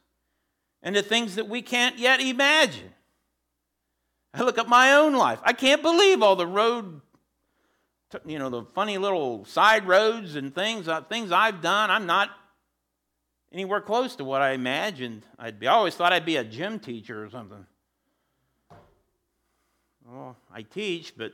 into 0.82 1.02
things 1.02 1.36
that 1.36 1.50
we 1.50 1.62
can't 1.62 2.00
yet 2.00 2.21
imagine. 2.21 2.93
I 4.33 4.43
look 4.43 4.57
at 4.57 4.67
my 4.67 4.93
own 4.93 5.13
life. 5.13 5.39
I 5.43 5.53
can't 5.53 5.81
believe 5.81 6.21
all 6.21 6.35
the 6.35 6.47
road, 6.47 7.01
you 8.25 8.39
know, 8.39 8.49
the 8.49 8.63
funny 8.63 8.97
little 8.97 9.43
side 9.45 9.85
roads 9.85 10.35
and 10.35 10.55
things, 10.55 10.87
uh, 10.87 11.01
things 11.01 11.31
I've 11.31 11.61
done. 11.61 11.91
I'm 11.91 12.05
not 12.05 12.29
anywhere 13.51 13.81
close 13.81 14.15
to 14.17 14.23
what 14.23 14.41
I 14.41 14.51
imagined 14.51 15.23
I'd 15.37 15.59
be. 15.59 15.67
I 15.67 15.73
always 15.73 15.95
thought 15.95 16.13
I'd 16.13 16.25
be 16.25 16.37
a 16.37 16.43
gym 16.43 16.79
teacher 16.79 17.23
or 17.23 17.29
something. 17.29 17.65
Well, 20.05 20.37
I 20.53 20.61
teach, 20.61 21.13
but 21.17 21.33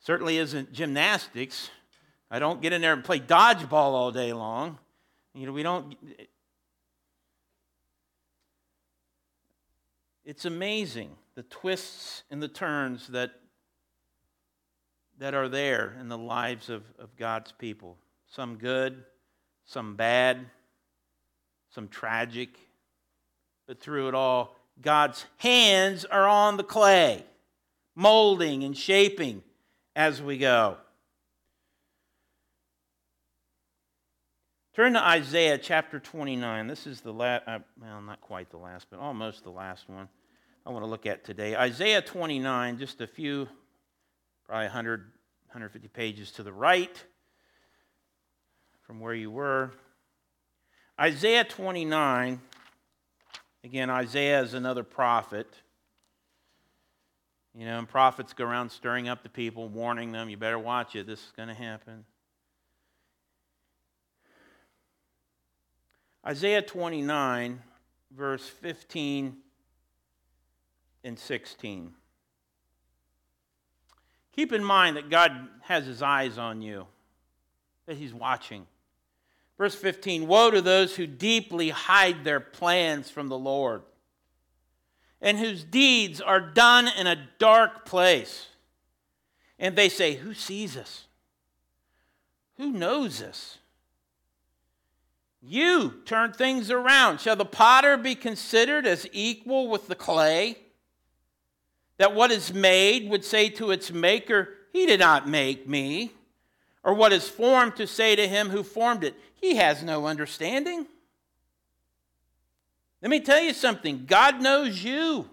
certainly 0.00 0.36
isn't 0.36 0.72
gymnastics. 0.72 1.70
I 2.30 2.38
don't 2.38 2.60
get 2.60 2.72
in 2.72 2.82
there 2.82 2.92
and 2.92 3.04
play 3.04 3.20
dodgeball 3.20 3.72
all 3.72 4.12
day 4.12 4.32
long. 4.32 4.78
You 5.34 5.46
know, 5.46 5.52
we 5.52 5.62
don't. 5.62 5.94
It's 10.24 10.44
amazing 10.44 11.10
the 11.36 11.42
twists 11.44 12.24
and 12.30 12.42
the 12.42 12.48
turns 12.48 13.08
that, 13.08 13.30
that 15.18 15.34
are 15.34 15.48
there 15.48 15.94
in 16.00 16.08
the 16.08 16.18
lives 16.18 16.70
of, 16.70 16.82
of 16.98 17.14
God's 17.16 17.52
people. 17.52 17.98
Some 18.26 18.56
good, 18.56 19.04
some 19.66 19.94
bad, 19.96 20.46
some 21.70 21.88
tragic. 21.88 22.48
But 23.68 23.80
through 23.80 24.08
it 24.08 24.14
all, 24.14 24.56
God's 24.80 25.26
hands 25.36 26.06
are 26.06 26.26
on 26.26 26.56
the 26.56 26.64
clay, 26.64 27.22
molding 27.94 28.64
and 28.64 28.76
shaping 28.76 29.42
as 29.94 30.22
we 30.22 30.38
go. 30.38 30.78
Turn 34.74 34.94
to 34.94 35.02
Isaiah 35.02 35.58
chapter 35.58 35.98
29. 35.98 36.66
This 36.66 36.86
is 36.86 37.00
the 37.02 37.12
last, 37.12 37.44
uh, 37.46 37.58
well, 37.80 38.00
not 38.02 38.20
quite 38.22 38.50
the 38.50 38.58
last, 38.58 38.86
but 38.90 39.00
almost 39.00 39.42
the 39.42 39.50
last 39.50 39.88
one 39.88 40.08
I 40.66 40.70
want 40.70 40.82
to 40.82 40.90
look 40.90 41.06
at 41.06 41.22
today. 41.22 41.54
Isaiah 41.54 42.02
29, 42.02 42.78
just 42.78 43.00
a 43.00 43.06
few, 43.06 43.46
probably 44.46 44.64
100, 44.64 45.00
150 45.46 45.86
pages 45.86 46.32
to 46.32 46.42
the 46.42 46.52
right 46.52 47.04
from 48.82 48.98
where 48.98 49.14
you 49.14 49.30
were. 49.30 49.70
Isaiah 51.00 51.44
29, 51.44 52.40
again, 53.62 53.90
Isaiah 53.90 54.42
is 54.42 54.54
another 54.54 54.82
prophet. 54.82 55.46
You 57.54 57.64
know, 57.64 57.78
and 57.78 57.88
prophets 57.88 58.32
go 58.32 58.44
around 58.44 58.70
stirring 58.70 59.08
up 59.08 59.22
the 59.22 59.28
people, 59.28 59.68
warning 59.68 60.10
them, 60.10 60.28
you 60.28 60.36
better 60.36 60.58
watch 60.58 60.96
it, 60.96 61.06
this 61.06 61.20
is 61.20 61.32
going 61.36 61.48
to 61.48 61.54
happen. 61.54 62.04
Isaiah 66.26 66.60
29, 66.60 67.62
verse 68.10 68.48
15 68.48 69.36
and 71.06 71.18
16. 71.18 71.92
Keep 74.34 74.52
in 74.52 74.64
mind 74.64 74.96
that 74.96 75.08
God 75.08 75.32
has 75.62 75.86
his 75.86 76.02
eyes 76.02 76.36
on 76.36 76.60
you, 76.60 76.86
that 77.86 77.96
he's 77.96 78.12
watching. 78.12 78.66
Verse 79.56 79.74
15 79.74 80.26
Woe 80.26 80.50
to 80.50 80.60
those 80.60 80.96
who 80.96 81.06
deeply 81.06 81.70
hide 81.70 82.24
their 82.24 82.40
plans 82.40 83.08
from 83.08 83.28
the 83.28 83.38
Lord, 83.38 83.82
and 85.22 85.38
whose 85.38 85.64
deeds 85.64 86.20
are 86.20 86.40
done 86.40 86.88
in 86.98 87.06
a 87.06 87.28
dark 87.38 87.86
place. 87.86 88.48
And 89.58 89.76
they 89.76 89.88
say, 89.88 90.16
Who 90.16 90.34
sees 90.34 90.76
us? 90.76 91.06
Who 92.58 92.72
knows 92.72 93.22
us? 93.22 93.58
You 95.40 96.02
turn 96.04 96.32
things 96.32 96.70
around. 96.70 97.20
Shall 97.20 97.36
the 97.36 97.44
potter 97.44 97.96
be 97.96 98.16
considered 98.16 98.86
as 98.86 99.06
equal 99.12 99.68
with 99.68 99.86
the 99.86 99.94
clay? 99.94 100.56
That 101.98 102.14
what 102.14 102.30
is 102.30 102.52
made 102.52 103.08
would 103.08 103.24
say 103.24 103.48
to 103.50 103.70
its 103.70 103.90
maker, 103.90 104.50
He 104.72 104.86
did 104.86 105.00
not 105.00 105.28
make 105.28 105.68
me. 105.68 106.12
Or 106.82 106.94
what 106.94 107.12
is 107.12 107.28
formed 107.28 107.76
to 107.76 107.86
say 107.86 108.14
to 108.14 108.28
him 108.28 108.50
who 108.50 108.62
formed 108.62 109.02
it, 109.02 109.14
He 109.34 109.56
has 109.56 109.82
no 109.82 110.06
understanding. 110.06 110.86
Let 113.02 113.10
me 113.10 113.20
tell 113.20 113.40
you 113.40 113.52
something 113.52 114.04
God 114.06 114.40
knows 114.40 114.82
you, 114.82 115.28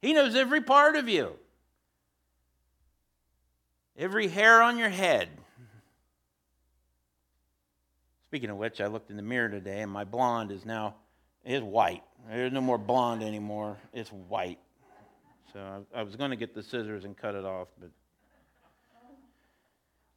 He 0.00 0.12
knows 0.12 0.34
every 0.34 0.60
part 0.60 0.96
of 0.96 1.08
you, 1.08 1.32
every 3.96 4.28
hair 4.28 4.62
on 4.62 4.78
your 4.78 4.88
head. 4.88 5.28
Speaking 8.28 8.50
of 8.50 8.58
which, 8.58 8.80
I 8.80 8.88
looked 8.88 9.10
in 9.10 9.16
the 9.16 9.22
mirror 9.22 9.48
today 9.48 9.80
and 9.80 9.90
my 9.90 10.04
blonde 10.04 10.50
is 10.50 10.66
now 10.66 10.96
is 11.44 11.62
white. 11.62 12.02
There's 12.28 12.52
no 12.52 12.60
more 12.60 12.76
blonde 12.76 13.22
anymore. 13.22 13.78
It's 13.94 14.10
white. 14.10 14.58
So 15.52 15.84
I, 15.94 16.00
I 16.00 16.02
was 16.02 16.16
going 16.16 16.30
to 16.30 16.36
get 16.36 16.54
the 16.54 16.62
scissors 16.62 17.04
and 17.04 17.16
cut 17.16 17.34
it 17.34 17.44
off, 17.44 17.68
but 17.80 17.90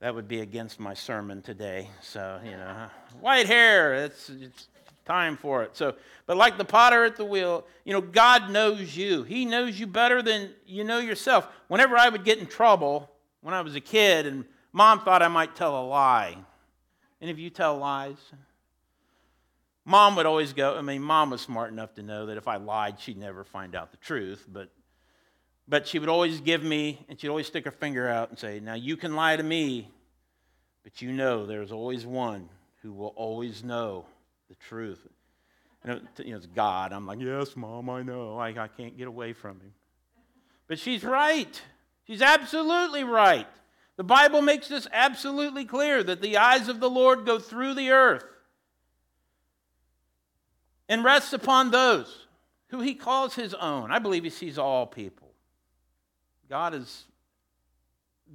that 0.02 0.14
would 0.14 0.28
be 0.28 0.42
against 0.42 0.80
my 0.80 0.94
sermon 0.94 1.42
today. 1.42 1.90
So, 2.02 2.40
you 2.44 2.52
know, 2.52 2.88
white 3.20 3.46
hair, 3.46 3.94
it's, 3.94 4.30
it's 4.30 4.68
time 5.06 5.38
for 5.38 5.64
it. 5.64 5.78
So, 5.78 5.96
but 6.26 6.38
like 6.38 6.58
the 6.58 6.66
potter 6.66 7.06
at 7.06 7.16
the 7.16 7.24
wheel, 7.26 7.66
you 7.86 7.94
know, 7.94 8.02
God 8.02 8.50
knows 8.50 8.98
you. 8.98 9.24
He 9.24 9.46
knows 9.46 9.80
you 9.80 9.88
better 9.88 10.22
than 10.22 10.50
you 10.66 10.84
know 10.84 11.00
yourself. 11.00 11.48
Whenever 11.68 11.98
I 11.98 12.10
would 12.10 12.26
get 12.26 12.40
in 12.40 12.48
trouble 12.48 13.10
when 13.42 13.54
I 13.54 13.62
was 13.62 13.76
a 13.76 13.82
kid 13.82 14.26
and 14.26 14.44
mom 14.74 15.02
thought 15.02 15.22
I 15.22 15.28
might 15.28 15.56
tell 15.56 15.82
a 15.82 15.86
lie, 15.86 16.38
any 17.22 17.32
of 17.32 17.40
you 17.40 17.50
tell 17.50 17.78
lies? 17.78 18.18
Mom 19.86 20.16
would 20.16 20.26
always 20.26 20.54
go, 20.54 20.78
I 20.78 20.82
mean, 20.82 21.02
mom 21.02 21.30
was 21.30 21.42
smart 21.42 21.72
enough 21.72 21.94
to 21.96 22.04
know 22.04 22.28
that 22.28 22.38
if 22.38 22.48
I 22.48 22.58
lied, 22.58 23.00
she'd 23.00 23.18
never 23.18 23.44
find 23.44 23.76
out 23.76 23.92
the 23.92 23.98
truth, 23.98 24.46
but 24.52 24.70
but 25.68 25.88
she 25.88 26.00
would 26.00 26.10
always 26.10 26.42
give 26.42 26.64
me, 26.64 27.06
and 27.08 27.20
she'd 27.20 27.30
always 27.30 27.48
stick 27.48 27.66
her 27.66 27.72
finger 27.72 28.08
out 28.08 28.30
and 28.30 28.38
say, 28.38 28.60
Now 28.60 28.74
you 28.74 28.98
can 28.98 29.16
lie 29.16 29.36
to 29.36 29.44
me, 29.44 29.90
but 30.84 31.02
you 31.02 31.12
know 31.12 31.46
there's 31.46 31.72
always 31.72 32.06
one 32.06 32.50
who 32.82 32.92
will 32.92 33.14
always 33.16 33.64
know 33.64 34.06
the 34.50 34.56
truth. 34.56 35.06
And 35.84 35.94
it, 35.94 36.26
you 36.26 36.32
know, 36.32 36.38
it's 36.38 36.46
God. 36.48 36.94
I'm 36.94 37.06
like, 37.06 37.20
Yes, 37.20 37.56
Mom, 37.56 37.90
I 37.90 38.02
know. 38.04 38.38
I, 38.38 38.50
I 38.50 38.68
can't 38.68 38.98
get 38.98 39.08
away 39.08 39.34
from 39.34 39.60
him. 39.60 39.74
But 40.68 40.80
she's 40.80 41.04
right. 41.04 41.62
She's 42.08 42.22
absolutely 42.22 43.04
right. 43.04 43.48
The 43.98 44.04
Bible 44.04 44.42
makes 44.42 44.68
this 44.68 44.88
absolutely 44.92 45.66
clear 45.66 46.04
that 46.04 46.22
the 46.22 46.38
eyes 46.38 46.68
of 46.68 46.80
the 46.80 46.90
Lord 46.90 47.26
go 47.26 47.40
through 47.40 47.76
the 47.76 47.92
earth 47.92 48.26
and 50.90 51.04
rests 51.04 51.34
upon 51.34 51.72
those 51.72 52.28
who 52.68 52.82
he 52.82 52.96
calls 52.96 53.36
his 53.36 53.54
own. 53.54 53.92
I 53.92 54.00
believe 54.00 54.24
he 54.24 54.30
sees 54.30 54.58
all 54.58 54.88
people. 54.88 55.21
God 56.52 56.74
is 56.74 57.06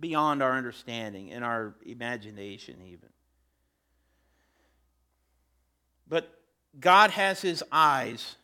beyond 0.00 0.42
our 0.42 0.52
understanding 0.52 1.32
and 1.32 1.44
our 1.44 1.74
imagination, 1.84 2.76
even. 2.86 3.10
But 6.08 6.32
God 6.80 7.10
has 7.10 7.42
his 7.42 7.62
eyes 7.70 8.36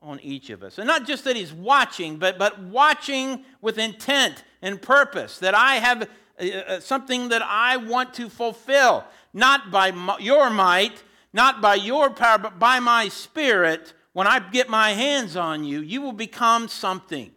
on 0.00 0.20
each 0.20 0.50
of 0.50 0.62
us. 0.62 0.78
And 0.78 0.86
not 0.86 1.04
just 1.04 1.24
that 1.24 1.34
he's 1.34 1.52
watching, 1.52 2.18
but, 2.18 2.38
but 2.38 2.60
watching 2.62 3.44
with 3.60 3.76
intent 3.76 4.44
and 4.62 4.80
purpose, 4.80 5.40
that 5.40 5.56
I 5.56 5.74
have 5.76 6.08
uh, 6.40 6.44
uh, 6.44 6.78
something 6.78 7.30
that 7.30 7.42
I 7.42 7.78
want 7.78 8.14
to 8.14 8.28
fulfill, 8.28 9.04
not 9.34 9.72
by 9.72 9.92
your 10.20 10.48
might, 10.48 11.02
not 11.32 11.60
by 11.60 11.74
your 11.74 12.08
power, 12.10 12.38
but 12.38 12.60
by 12.60 12.78
my 12.78 13.08
spirit. 13.08 13.94
When 14.12 14.28
I 14.28 14.38
get 14.38 14.68
my 14.68 14.92
hands 14.92 15.36
on 15.36 15.64
you, 15.64 15.80
you 15.80 16.02
will 16.02 16.12
become 16.12 16.68
something 16.68 17.32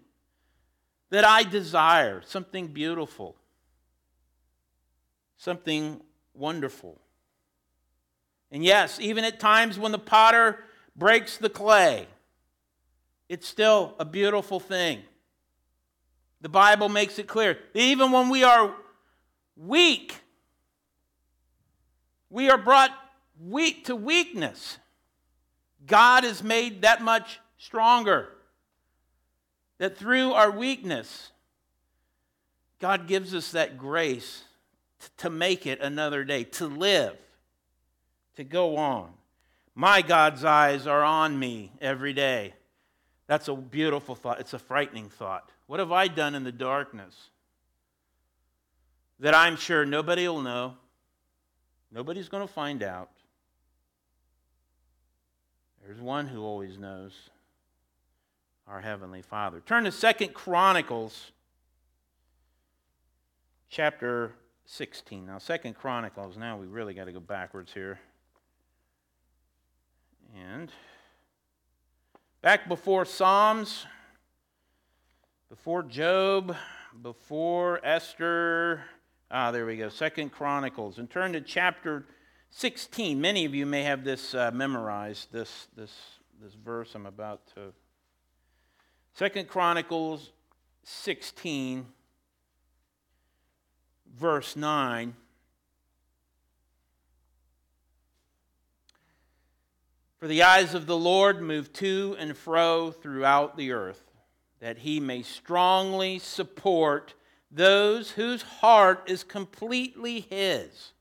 that 1.16 1.24
I 1.24 1.44
desire, 1.44 2.22
something 2.26 2.68
beautiful, 2.68 3.38
something 5.38 6.02
wonderful. 6.34 7.00
And 8.52 8.66
yes, 8.66 9.00
even 9.00 9.24
at 9.24 9.40
times 9.40 9.80
when 9.80 9.94
the 9.94 9.98
potter 9.98 10.60
breaks 10.94 11.38
the 11.38 11.48
clay, 11.48 12.08
it's 13.30 13.48
still 13.48 13.96
a 13.98 14.04
beautiful 14.04 14.60
thing. 14.60 15.04
The 16.42 16.50
Bible 16.50 16.90
makes 16.90 17.18
it 17.18 17.28
clear. 17.28 17.60
Even 17.74 18.12
when 18.12 18.28
we 18.28 18.44
are 18.44 18.76
weak. 19.56 20.16
We 22.30 22.50
are 22.50 22.58
brought 22.58 22.92
weak 23.40 23.86
to 23.86 23.96
weakness. 23.96 24.80
God 25.88 26.26
is 26.26 26.44
made 26.44 26.82
that 26.82 27.02
much 27.02 27.40
stronger. 27.58 28.35
That 29.78 29.98
through 29.98 30.34
our 30.34 30.52
weakness, 30.52 31.32
God 32.80 33.08
gives 33.08 33.34
us 33.34 33.52
that 33.52 33.78
grace 33.78 34.44
to 35.18 35.30
make 35.30 35.66
it 35.66 35.82
another 35.82 36.24
day, 36.24 36.44
to 36.44 36.68
live, 36.68 37.18
to 38.36 38.44
go 38.44 38.78
on. 38.78 39.10
My 39.76 40.02
God's 40.02 40.46
eyes 40.46 40.88
are 40.88 41.04
on 41.04 41.38
me 41.38 41.72
every 41.82 42.14
day. 42.14 42.54
That's 43.28 43.48
a 43.48 43.56
beautiful 43.56 44.16
thought. 44.16 44.40
It's 44.40 44.54
a 44.54 44.60
frightening 44.60 45.10
thought. 45.10 45.50
What 45.68 45.80
have 45.80 45.92
I 45.92 46.08
done 46.08 46.36
in 46.36 46.44
the 46.44 46.52
darkness? 46.52 47.30
that 49.20 49.34
I'm 49.34 49.56
sure 49.56 49.86
nobody 49.86 50.28
will 50.28 50.42
know. 50.42 50.76
Nobody's 51.92 52.30
going 52.30 52.46
to 52.46 52.52
find 52.52 52.84
out. 52.84 53.10
There's 55.86 56.02
one 56.02 56.28
who 56.28 56.44
always 56.44 56.78
knows 56.78 57.14
our 58.68 58.82
Heavenly 58.82 59.22
Father. 59.22 59.62
Turn 59.64 59.84
to 59.84 59.92
Second 59.92 60.34
Chronicles 60.34 61.32
chapter 63.70 64.32
16. 64.66 65.26
Now, 65.26 65.38
Second 65.38 65.76
Chronicles, 65.76 66.36
now 66.36 66.58
we 66.58 66.66
really 66.66 66.96
got 66.96 67.06
to 67.06 67.12
go 67.12 67.20
backwards 67.20 67.74
here. 67.74 68.00
And 70.36 70.72
back 72.42 72.68
before 72.68 73.06
Psalms, 73.06 73.86
before 75.50 75.84
Job, 75.84 76.56
before 77.04 77.80
Esther, 77.86 78.84
ah, 79.30 79.52
there 79.52 79.68
we 79.68 79.78
go, 79.78 79.90
Second 79.90 80.32
Chronicles. 80.32 80.98
And 80.98 81.08
turn 81.08 81.34
to 81.34 81.42
chapter 81.42 82.08
16. 82.50 83.22
Many 83.22 83.46
of 83.46 83.54
you 83.54 83.68
may 83.68 83.84
have 83.84 84.04
this 84.04 84.34
uh, 84.34 84.50
memorized, 84.52 85.32
this, 85.32 85.68
this, 85.78 85.94
this 86.42 86.54
verse 86.56 86.96
I'm 86.96 87.06
about 87.06 87.46
to. 87.54 87.72
Second 89.16 89.48
Chronicles 89.48 90.34
16 90.84 91.86
verse 94.14 94.58
9. 94.58 95.16
For 100.18 100.28
the 100.28 100.44
eyes 100.44 100.74
of 100.74 100.86
the 100.86 100.98
Lord 100.98 101.42
move 101.42 101.72
to 101.74 102.18
and 102.20 102.36
fro 102.36 102.92
throughout 102.92 103.56
the 103.56 103.72
earth, 103.72 104.12
that 104.60 104.80
he 104.80 105.00
may 105.00 105.22
strongly 105.22 106.20
support 106.20 107.14
those 107.50 108.12
whose 108.12 108.42
heart 108.42 109.04
is 109.08 109.24
completely 109.24 110.20
his. 110.30 110.92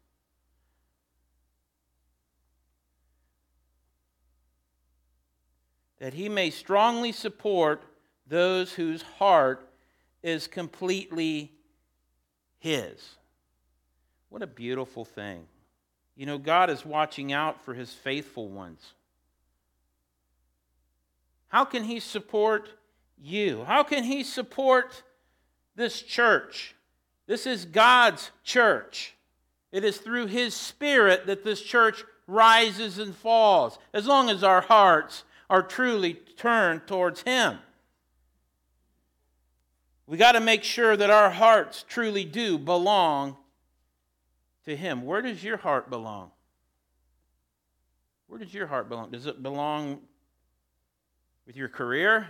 That 5.99 6.15
he 6.15 6.29
may 6.29 6.51
strongly 6.51 7.11
support 7.11 7.83
those 8.27 8.73
whose 8.73 9.03
heart 9.03 9.69
is 10.23 10.47
completely 10.47 11.53
his. 12.59 13.17
What 14.31 14.43
a 14.43 14.47
beautiful 14.47 15.05
thing. 15.05 15.47
You 16.17 16.27
know, 16.27 16.39
God 16.39 16.71
is 16.71 16.85
watching 16.85 17.33
out 17.33 17.65
for 17.65 17.75
his 17.75 17.93
faithful 17.93 18.49
ones. 18.49 18.93
How 21.49 21.65
can 21.65 21.85
he 21.85 22.01
support 22.01 22.71
you? 23.23 23.65
How 23.65 23.83
can 23.83 24.05
he 24.05 24.25
support 24.25 25.03
this 25.77 26.03
church? 26.03 26.75
This 27.27 27.47
is 27.47 27.65
God's 27.65 28.31
church. 28.43 29.15
It 29.73 29.85
is 29.85 29.99
through 29.99 30.27
his 30.27 30.55
spirit 30.55 31.27
that 31.27 31.45
this 31.45 31.61
church 31.61 32.05
rises 32.27 32.99
and 32.99 33.15
falls, 33.15 33.79
as 33.93 34.07
long 34.07 34.31
as 34.31 34.43
our 34.43 34.63
hearts 34.63 35.25
are 35.51 35.63
truly 35.63 36.15
turned 36.37 36.87
towards 36.87 37.23
him. 37.23 37.59
We 40.07 40.19
got 40.19 40.33
to 40.33 40.41
make 40.41 40.63
sure 40.63 40.97
that 40.97 41.11
our 41.11 41.31
hearts 41.31 41.85
truly 41.89 42.25
do 42.25 42.59
belong 42.59 43.37
to 44.65 44.77
Him. 44.77 45.05
Where 45.05 45.23
does 45.23 45.43
your 45.43 45.57
heart 45.57 45.89
belong? 45.89 46.31
Where 48.27 48.39
does 48.39 48.53
your 48.53 48.67
heart 48.67 48.89
belong? 48.89 49.11
Does 49.11 49.27
it 49.27 49.43
belong 49.43 50.01
with 51.47 51.57
your 51.57 51.69
career? 51.69 52.29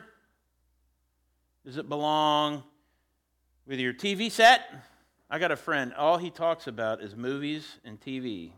Does 1.64 1.78
it 1.78 1.88
belong 1.88 2.62
with 3.66 3.78
your 3.78 3.92
TV 3.92 4.30
set? 4.30 4.62
I 5.30 5.38
got 5.38 5.50
a 5.50 5.56
friend, 5.56 5.94
all 5.94 6.18
he 6.18 6.30
talks 6.30 6.66
about 6.66 7.00
is 7.02 7.16
movies 7.16 7.78
and 7.84 8.00
TV. 8.00 8.52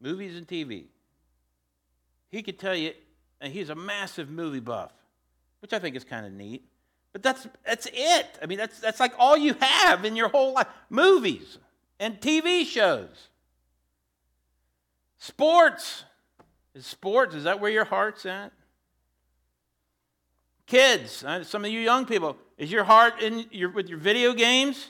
Movies 0.00 0.36
and 0.36 0.46
TV. 0.46 0.84
He 2.30 2.42
could 2.42 2.58
tell 2.58 2.76
you, 2.76 2.92
and 3.40 3.52
he's 3.52 3.68
a 3.68 3.74
massive 3.74 4.30
movie 4.30 4.60
buff, 4.60 4.92
which 5.60 5.72
I 5.72 5.78
think 5.78 5.96
is 5.96 6.04
kind 6.04 6.24
of 6.24 6.32
neat. 6.32 6.69
But 7.12 7.22
that's, 7.22 7.46
that's 7.66 7.88
it. 7.92 8.26
I 8.42 8.46
mean, 8.46 8.58
that's, 8.58 8.78
that's 8.78 9.00
like 9.00 9.12
all 9.18 9.36
you 9.36 9.54
have 9.60 10.04
in 10.04 10.16
your 10.16 10.28
whole 10.28 10.54
life 10.54 10.68
movies 10.88 11.58
and 11.98 12.20
TV 12.20 12.64
shows. 12.64 13.28
Sports. 15.18 16.04
Is 16.74 16.86
sports, 16.86 17.34
is 17.34 17.44
that 17.44 17.60
where 17.60 17.70
your 17.70 17.84
heart's 17.84 18.24
at? 18.26 18.52
Kids, 20.66 21.24
uh, 21.24 21.42
some 21.42 21.64
of 21.64 21.70
you 21.72 21.80
young 21.80 22.06
people, 22.06 22.36
is 22.56 22.70
your 22.70 22.84
heart 22.84 23.20
in 23.20 23.44
your, 23.50 23.70
with 23.70 23.88
your 23.88 23.98
video 23.98 24.32
games? 24.32 24.88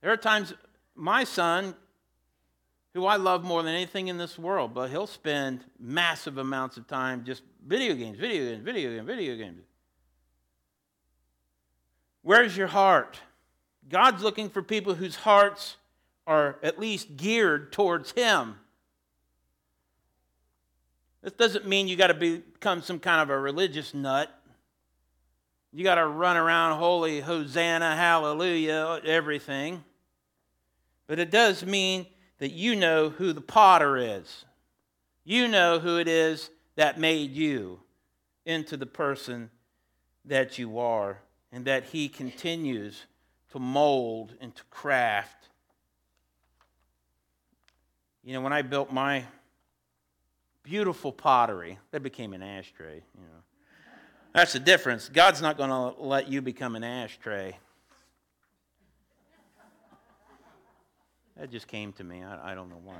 There 0.00 0.10
are 0.10 0.16
times 0.16 0.52
my 0.96 1.22
son 1.22 1.76
who 2.94 3.06
I 3.06 3.16
love 3.16 3.42
more 3.42 3.62
than 3.62 3.74
anything 3.74 4.08
in 4.08 4.18
this 4.18 4.38
world, 4.38 4.74
but 4.74 4.90
he'll 4.90 5.06
spend 5.06 5.64
massive 5.78 6.38
amounts 6.38 6.76
of 6.76 6.86
time 6.86 7.24
just 7.24 7.42
video 7.66 7.94
games, 7.94 8.18
video 8.18 8.50
games, 8.50 8.64
video 8.64 8.90
games, 8.90 9.06
video 9.06 9.36
games. 9.36 9.62
Where's 12.22 12.56
your 12.56 12.68
heart? 12.68 13.18
God's 13.88 14.22
looking 14.22 14.48
for 14.48 14.62
people 14.62 14.94
whose 14.94 15.16
hearts 15.16 15.76
are 16.26 16.58
at 16.62 16.78
least 16.78 17.16
geared 17.16 17.72
towards 17.72 18.12
Him. 18.12 18.56
This 21.22 21.32
doesn't 21.32 21.66
mean 21.66 21.88
you 21.88 21.96
got 21.96 22.08
to 22.08 22.14
become 22.14 22.82
some 22.82 22.98
kind 22.98 23.20
of 23.22 23.30
a 23.30 23.38
religious 23.38 23.94
nut. 23.94 24.30
You 25.72 25.84
got 25.84 25.94
to 25.94 26.06
run 26.06 26.36
around 26.36 26.78
holy, 26.78 27.20
hosanna, 27.20 27.96
hallelujah, 27.96 29.00
everything. 29.04 29.82
But 31.06 31.18
it 31.18 31.30
does 31.30 31.64
mean 31.64 32.06
that 32.42 32.50
you 32.50 32.74
know 32.74 33.08
who 33.08 33.32
the 33.32 33.40
potter 33.40 33.96
is. 33.96 34.44
You 35.22 35.46
know 35.46 35.78
who 35.78 35.98
it 35.98 36.08
is 36.08 36.50
that 36.74 36.98
made 36.98 37.30
you 37.30 37.78
into 38.44 38.76
the 38.76 38.84
person 38.84 39.48
that 40.24 40.58
you 40.58 40.80
are, 40.80 41.18
and 41.52 41.64
that 41.66 41.84
He 41.84 42.08
continues 42.08 43.06
to 43.52 43.60
mold 43.60 44.34
and 44.40 44.52
to 44.56 44.62
craft. 44.70 45.50
You 48.24 48.32
know, 48.32 48.40
when 48.40 48.52
I 48.52 48.62
built 48.62 48.92
my 48.92 49.22
beautiful 50.64 51.12
pottery, 51.12 51.78
that 51.92 52.02
became 52.02 52.32
an 52.32 52.42
ashtray, 52.42 53.04
you 53.14 53.22
know. 53.22 53.42
That's 54.32 54.54
the 54.54 54.58
difference. 54.58 55.08
God's 55.08 55.40
not 55.40 55.56
going 55.56 55.70
to 55.70 56.02
let 56.02 56.28
you 56.28 56.42
become 56.42 56.74
an 56.74 56.82
ashtray. 56.82 57.56
That 61.36 61.50
just 61.50 61.66
came 61.66 61.92
to 61.94 62.04
me. 62.04 62.22
I, 62.22 62.52
I 62.52 62.54
don't 62.54 62.68
know 62.68 62.80
why. 62.82 62.96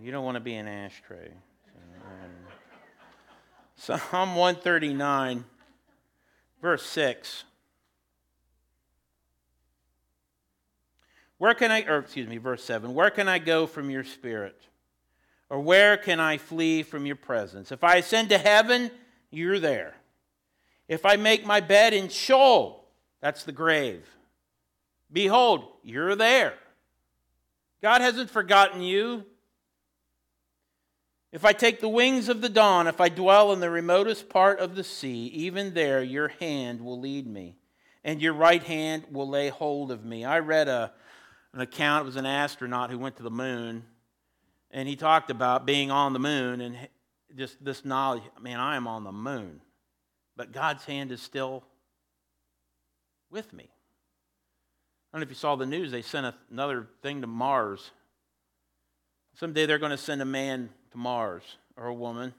You 0.00 0.10
don't 0.10 0.24
want 0.24 0.36
to 0.36 0.40
be 0.40 0.54
an 0.54 0.66
ashtray. 0.66 1.30
So, 3.76 3.96
Psalm 4.10 4.34
139, 4.34 5.44
verse 6.62 6.82
6. 6.84 7.44
Where 11.38 11.54
can 11.54 11.70
I, 11.70 11.84
or 11.84 11.98
excuse 11.98 12.28
me, 12.28 12.38
verse 12.38 12.62
7. 12.64 12.94
Where 12.94 13.10
can 13.10 13.28
I 13.28 13.38
go 13.38 13.66
from 13.66 13.90
your 13.90 14.04
spirit? 14.04 14.60
Or 15.48 15.60
where 15.60 15.96
can 15.96 16.20
I 16.20 16.38
flee 16.38 16.82
from 16.82 17.06
your 17.06 17.16
presence? 17.16 17.72
If 17.72 17.82
I 17.82 17.96
ascend 17.96 18.28
to 18.30 18.38
heaven, 18.38 18.90
you're 19.30 19.58
there. 19.58 19.94
If 20.88 21.06
I 21.06 21.16
make 21.16 21.44
my 21.44 21.60
bed 21.60 21.92
in 21.92 22.08
Sheol, 22.08 22.84
that's 23.20 23.44
the 23.44 23.52
grave 23.52 24.06
Behold, 25.12 25.64
you're 25.82 26.14
there. 26.14 26.54
God 27.82 28.00
hasn't 28.00 28.30
forgotten 28.30 28.82
you. 28.82 29.24
If 31.32 31.44
I 31.44 31.52
take 31.52 31.80
the 31.80 31.88
wings 31.88 32.28
of 32.28 32.40
the 32.40 32.48
dawn, 32.48 32.86
if 32.86 33.00
I 33.00 33.08
dwell 33.08 33.52
in 33.52 33.60
the 33.60 33.70
remotest 33.70 34.28
part 34.28 34.58
of 34.58 34.74
the 34.74 34.84
sea, 34.84 35.26
even 35.26 35.74
there 35.74 36.02
your 36.02 36.28
hand 36.28 36.80
will 36.80 36.98
lead 36.98 37.26
me, 37.26 37.56
and 38.02 38.20
your 38.20 38.32
right 38.34 38.62
hand 38.62 39.04
will 39.10 39.28
lay 39.28 39.48
hold 39.48 39.92
of 39.92 40.04
me. 40.04 40.24
I 40.24 40.40
read 40.40 40.66
a, 40.66 40.92
an 41.54 41.60
account, 41.60 42.02
it 42.02 42.06
was 42.06 42.16
an 42.16 42.26
astronaut 42.26 42.90
who 42.90 42.98
went 42.98 43.16
to 43.16 43.22
the 43.22 43.30
moon, 43.30 43.84
and 44.72 44.88
he 44.88 44.96
talked 44.96 45.30
about 45.30 45.66
being 45.66 45.92
on 45.92 46.12
the 46.12 46.18
moon 46.18 46.60
and 46.60 46.76
just 47.36 47.64
this 47.64 47.84
knowledge 47.84 48.24
man, 48.40 48.58
I 48.58 48.74
am 48.74 48.88
on 48.88 49.04
the 49.04 49.12
moon, 49.12 49.60
but 50.36 50.50
God's 50.50 50.84
hand 50.84 51.12
is 51.12 51.22
still 51.22 51.62
with 53.30 53.52
me. 53.52 53.70
I 55.12 55.16
don't 55.16 55.20
know 55.20 55.24
if 55.24 55.30
you 55.30 55.36
saw 55.36 55.56
the 55.56 55.66
news, 55.66 55.90
they 55.90 56.02
sent 56.02 56.34
another 56.50 56.86
thing 57.02 57.20
to 57.20 57.26
Mars. 57.26 57.90
Someday 59.34 59.66
they're 59.66 59.78
going 59.78 59.90
to 59.90 59.96
send 59.96 60.22
a 60.22 60.26
man 60.26 60.70
to 60.92 60.98
Mars 60.98 61.42
or 61.76 61.86
a 61.86 61.94
woman. 61.94 62.32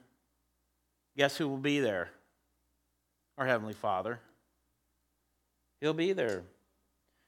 Guess 1.16 1.36
who 1.36 1.48
will 1.48 1.58
be 1.58 1.80
there? 1.80 2.08
Our 3.36 3.46
Heavenly 3.46 3.74
Father. 3.74 4.20
He'll 5.80 5.92
be 5.92 6.12
there. 6.12 6.44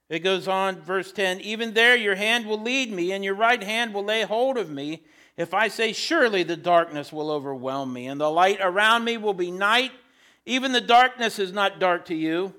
It 0.08 0.20
goes 0.20 0.48
on, 0.48 0.80
verse 0.80 1.12
10 1.12 1.40
Even 1.40 1.74
there 1.74 1.96
your 1.96 2.14
hand 2.14 2.46
will 2.46 2.60
lead 2.60 2.90
me, 2.90 3.12
and 3.12 3.24
your 3.24 3.34
right 3.34 3.62
hand 3.62 3.92
will 3.92 4.04
lay 4.04 4.22
hold 4.22 4.56
of 4.56 4.70
me. 4.70 5.02
If 5.36 5.52
I 5.52 5.68
say, 5.68 5.92
Surely 5.92 6.42
the 6.42 6.56
darkness 6.56 7.12
will 7.12 7.30
overwhelm 7.30 7.92
me, 7.92 8.06
and 8.06 8.20
the 8.20 8.30
light 8.30 8.58
around 8.60 9.04
me 9.04 9.16
will 9.16 9.34
be 9.34 9.50
night, 9.50 9.92
even 10.46 10.72
the 10.72 10.80
darkness 10.80 11.38
is 11.38 11.52
not 11.52 11.80
dark 11.80 12.06
to 12.06 12.14
you. 12.14 12.54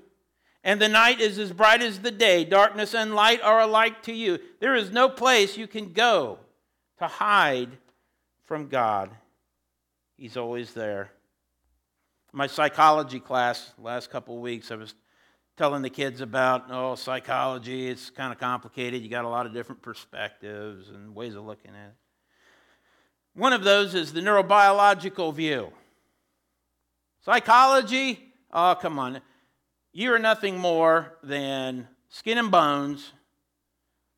And 0.66 0.82
the 0.82 0.88
night 0.88 1.20
is 1.20 1.38
as 1.38 1.52
bright 1.52 1.80
as 1.80 2.00
the 2.00 2.10
day. 2.10 2.44
Darkness 2.44 2.92
and 2.92 3.14
light 3.14 3.40
are 3.40 3.60
alike 3.60 4.02
to 4.02 4.12
you. 4.12 4.40
There 4.58 4.74
is 4.74 4.90
no 4.90 5.08
place 5.08 5.56
you 5.56 5.68
can 5.68 5.92
go 5.92 6.40
to 6.98 7.06
hide 7.06 7.78
from 8.46 8.66
God. 8.66 9.10
He's 10.16 10.36
always 10.36 10.74
there. 10.74 11.12
My 12.32 12.48
psychology 12.48 13.20
class 13.20 13.74
last 13.78 14.10
couple 14.10 14.34
of 14.34 14.42
weeks, 14.42 14.72
I 14.72 14.74
was 14.74 14.96
telling 15.56 15.82
the 15.82 15.88
kids 15.88 16.20
about 16.20 16.64
oh 16.68 16.96
psychology. 16.96 17.88
It's 17.88 18.10
kind 18.10 18.32
of 18.32 18.40
complicated. 18.40 19.04
You 19.04 19.08
got 19.08 19.24
a 19.24 19.28
lot 19.28 19.46
of 19.46 19.54
different 19.54 19.82
perspectives 19.82 20.88
and 20.88 21.14
ways 21.14 21.36
of 21.36 21.44
looking 21.44 21.70
at 21.70 21.90
it. 21.90 21.94
One 23.34 23.52
of 23.52 23.62
those 23.62 23.94
is 23.94 24.12
the 24.12 24.20
neurobiological 24.20 25.32
view. 25.32 25.70
Psychology, 27.24 28.32
oh 28.52 28.76
come 28.80 28.98
on 28.98 29.20
you 29.96 30.12
are 30.12 30.18
nothing 30.18 30.58
more 30.58 31.16
than 31.22 31.88
skin 32.10 32.36
and 32.36 32.50
bones, 32.50 33.14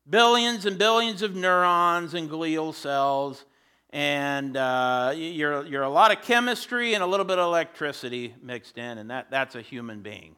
billions 0.09 0.65
and 0.65 0.77
billions 0.77 1.21
of 1.21 1.37
neurons 1.37 2.13
and 2.13 2.29
glial 2.29 2.73
cells, 2.73 3.45
and 3.91 4.57
uh, 4.57 5.13
you're, 5.15 5.65
you're 5.65 5.83
a 5.83 5.89
lot 5.89 6.11
of 6.11 6.21
chemistry 6.21 6.95
and 6.95 7.01
a 7.01 7.07
little 7.07 7.25
bit 7.25 7.39
of 7.39 7.45
electricity 7.45 8.35
mixed 8.43 8.77
in, 8.77 8.97
and 8.97 9.09
that, 9.09 9.31
that's 9.31 9.55
a 9.55 9.61
human 9.61 10.01
being. 10.01 10.35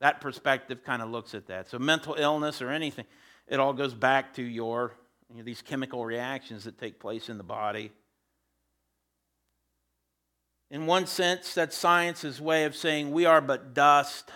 That 0.00 0.22
perspective 0.22 0.82
kind 0.82 1.02
of 1.02 1.10
looks 1.10 1.34
at 1.34 1.48
that. 1.48 1.68
So, 1.68 1.78
mental 1.78 2.14
illness 2.14 2.62
or 2.62 2.70
anything, 2.70 3.04
it 3.46 3.60
all 3.60 3.74
goes 3.74 3.92
back 3.92 4.32
to 4.36 4.42
your 4.42 4.94
you 5.28 5.36
know, 5.36 5.42
these 5.42 5.60
chemical 5.60 6.06
reactions 6.06 6.64
that 6.64 6.78
take 6.78 7.00
place 7.00 7.28
in 7.28 7.36
the 7.36 7.44
body. 7.44 7.92
In 10.70 10.86
one 10.86 11.06
sense, 11.06 11.54
that's 11.54 11.76
science's 11.76 12.40
way 12.40 12.64
of 12.64 12.76
saying 12.76 13.10
we 13.10 13.26
are 13.26 13.40
but 13.40 13.74
dust. 13.74 14.30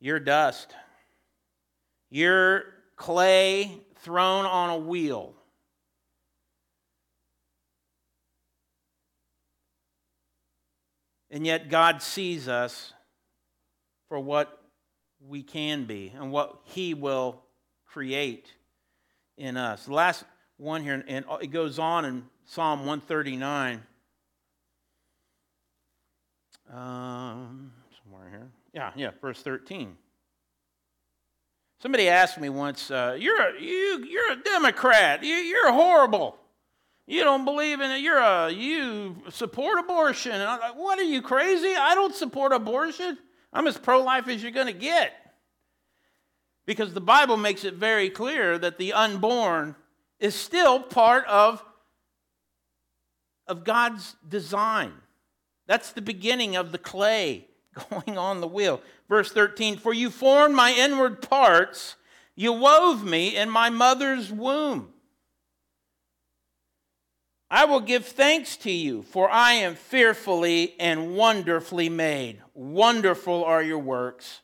You're 0.00 0.20
dust. 0.20 0.74
You're 2.10 2.64
clay 2.96 3.80
thrown 3.96 4.46
on 4.46 4.70
a 4.70 4.78
wheel. 4.78 5.34
And 11.30 11.44
yet, 11.44 11.68
God 11.68 12.00
sees 12.00 12.48
us 12.48 12.92
for 14.08 14.20
what 14.20 14.62
we 15.20 15.42
can 15.42 15.84
be 15.84 16.12
and 16.16 16.30
what 16.30 16.60
He 16.64 16.94
will 16.94 17.42
create 17.86 18.52
in 19.36 19.56
us. 19.56 19.86
The 19.86 19.94
last 19.94 20.24
one 20.58 20.82
here, 20.82 21.04
and 21.06 21.24
it 21.42 21.48
goes 21.48 21.78
on 21.78 22.04
in 22.04 22.24
Psalm 22.46 22.80
139. 22.80 23.82
Um, 26.72 27.72
somewhere 28.02 28.28
here. 28.30 28.48
Yeah, 28.72 28.90
yeah, 28.96 29.10
verse 29.20 29.40
13. 29.42 29.96
Somebody 31.80 32.08
asked 32.08 32.40
me 32.40 32.48
once, 32.48 32.90
uh, 32.90 33.16
you're, 33.18 33.40
a, 33.40 33.60
you, 33.60 34.06
you're 34.08 34.32
a 34.32 34.36
Democrat. 34.36 35.22
You, 35.22 35.34
you're 35.34 35.72
horrible. 35.72 36.38
You 37.06 37.22
don't 37.22 37.44
believe 37.44 37.80
in 37.80 37.90
it. 37.90 38.00
You're 38.00 38.18
a, 38.18 38.50
you 38.50 39.16
support 39.28 39.78
abortion. 39.78 40.32
And 40.32 40.42
I'm 40.42 40.60
like, 40.60 40.76
what 40.76 40.98
are 40.98 41.04
you 41.04 41.20
crazy? 41.20 41.74
I 41.76 41.94
don't 41.94 42.14
support 42.14 42.52
abortion. 42.52 43.18
I'm 43.52 43.66
as 43.66 43.76
pro 43.76 44.02
life 44.02 44.28
as 44.28 44.42
you're 44.42 44.52
going 44.52 44.66
to 44.66 44.72
get. 44.72 45.12
Because 46.66 46.94
the 46.94 47.00
Bible 47.00 47.36
makes 47.36 47.64
it 47.64 47.74
very 47.74 48.08
clear 48.08 48.56
that 48.58 48.78
the 48.78 48.94
unborn 48.94 49.76
is 50.18 50.34
still 50.34 50.80
part 50.80 51.26
of 51.26 51.62
of 53.46 53.64
God's 53.64 54.16
design. 54.26 54.92
That's 55.66 55.92
the 55.92 56.02
beginning 56.02 56.56
of 56.56 56.72
the 56.72 56.78
clay 56.78 57.46
going 57.90 58.18
on 58.18 58.40
the 58.40 58.48
wheel. 58.48 58.80
Verse 59.08 59.32
13 59.32 59.78
For 59.78 59.92
you 59.92 60.10
formed 60.10 60.54
my 60.54 60.72
inward 60.72 61.22
parts, 61.22 61.96
you 62.34 62.52
wove 62.52 63.04
me 63.04 63.36
in 63.36 63.48
my 63.50 63.70
mother's 63.70 64.30
womb. 64.30 64.90
I 67.50 67.66
will 67.66 67.80
give 67.80 68.06
thanks 68.06 68.56
to 68.58 68.70
you, 68.70 69.02
for 69.02 69.30
I 69.30 69.52
am 69.52 69.76
fearfully 69.76 70.74
and 70.80 71.14
wonderfully 71.14 71.88
made. 71.88 72.40
Wonderful 72.52 73.44
are 73.44 73.62
your 73.62 73.78
works, 73.78 74.40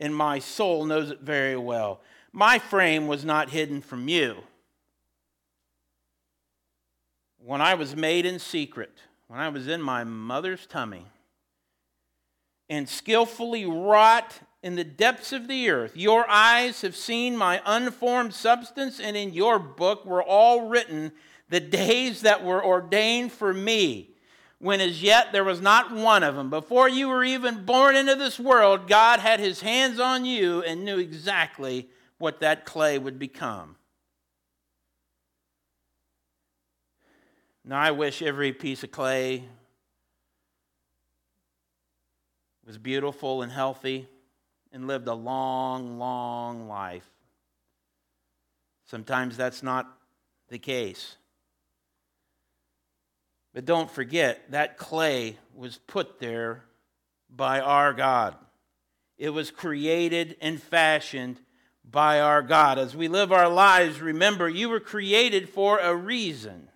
and 0.00 0.16
my 0.16 0.38
soul 0.38 0.86
knows 0.86 1.10
it 1.10 1.20
very 1.20 1.56
well. 1.56 2.00
My 2.32 2.58
frame 2.58 3.06
was 3.06 3.24
not 3.24 3.50
hidden 3.50 3.82
from 3.82 4.08
you 4.08 4.44
when 7.44 7.60
I 7.60 7.74
was 7.74 7.94
made 7.94 8.24
in 8.24 8.38
secret, 8.38 8.92
when 9.28 9.38
I 9.38 9.50
was 9.50 9.68
in 9.68 9.82
my 9.82 10.02
mother's 10.02 10.66
tummy, 10.66 11.04
and 12.70 12.88
skillfully 12.88 13.66
wrought 13.66 14.40
in 14.62 14.76
the 14.76 14.84
depths 14.84 15.30
of 15.30 15.46
the 15.46 15.68
earth, 15.68 15.94
your 15.94 16.28
eyes 16.28 16.80
have 16.80 16.96
seen 16.96 17.36
my 17.36 17.60
unformed 17.66 18.32
substance, 18.32 18.98
and 18.98 19.14
in 19.14 19.34
your 19.34 19.58
book 19.58 20.06
were 20.06 20.22
all 20.22 20.68
written 20.68 21.12
the 21.50 21.60
days 21.60 22.22
that 22.22 22.42
were 22.42 22.64
ordained 22.64 23.30
for 23.30 23.52
me, 23.52 24.08
when 24.58 24.80
as 24.80 25.02
yet 25.02 25.30
there 25.32 25.44
was 25.44 25.60
not 25.60 25.92
one 25.92 26.22
of 26.22 26.36
them. 26.36 26.48
Before 26.48 26.88
you 26.88 27.08
were 27.08 27.24
even 27.24 27.66
born 27.66 27.94
into 27.94 28.14
this 28.14 28.40
world, 28.40 28.88
God 28.88 29.20
had 29.20 29.38
his 29.38 29.60
hands 29.60 30.00
on 30.00 30.24
you 30.24 30.62
and 30.62 30.82
knew 30.82 30.98
exactly 30.98 31.90
what 32.16 32.40
that 32.40 32.64
clay 32.64 32.98
would 32.98 33.18
become. 33.18 33.76
Now, 37.64 37.80
I 37.80 37.92
wish 37.92 38.20
every 38.20 38.52
piece 38.52 38.84
of 38.84 38.90
clay 38.90 39.44
was 42.66 42.76
beautiful 42.76 43.42
and 43.42 43.50
healthy 43.50 44.06
and 44.72 44.86
lived 44.86 45.08
a 45.08 45.14
long, 45.14 45.98
long 45.98 46.68
life. 46.68 47.08
Sometimes 48.86 49.36
that's 49.36 49.62
not 49.62 49.86
the 50.48 50.58
case. 50.58 51.16
But 53.54 53.64
don't 53.64 53.90
forget, 53.90 54.50
that 54.50 54.76
clay 54.76 55.38
was 55.54 55.78
put 55.86 56.18
there 56.18 56.64
by 57.30 57.60
our 57.60 57.94
God. 57.94 58.34
It 59.16 59.30
was 59.30 59.50
created 59.50 60.36
and 60.42 60.60
fashioned 60.60 61.40
by 61.88 62.20
our 62.20 62.42
God. 62.42 62.78
As 62.78 62.96
we 62.96 63.08
live 63.08 63.32
our 63.32 63.48
lives, 63.48 64.00
remember, 64.00 64.48
you 64.48 64.68
were 64.68 64.80
created 64.80 65.48
for 65.48 65.78
a 65.78 65.94
reason. 65.94 66.68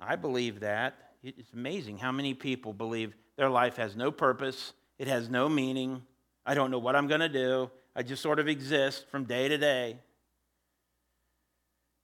I 0.00 0.16
believe 0.16 0.60
that. 0.60 0.96
It's 1.22 1.52
amazing 1.52 1.98
how 1.98 2.12
many 2.12 2.34
people 2.34 2.72
believe 2.72 3.14
their 3.36 3.50
life 3.50 3.76
has 3.76 3.96
no 3.96 4.10
purpose, 4.10 4.72
it 4.98 5.08
has 5.08 5.28
no 5.28 5.48
meaning. 5.48 6.02
I 6.44 6.54
don't 6.54 6.70
know 6.70 6.78
what 6.78 6.94
I'm 6.94 7.08
going 7.08 7.20
to 7.20 7.28
do. 7.28 7.70
I 7.94 8.02
just 8.02 8.22
sort 8.22 8.38
of 8.38 8.46
exist 8.46 9.06
from 9.10 9.24
day 9.24 9.48
to 9.48 9.58
day. 9.58 9.98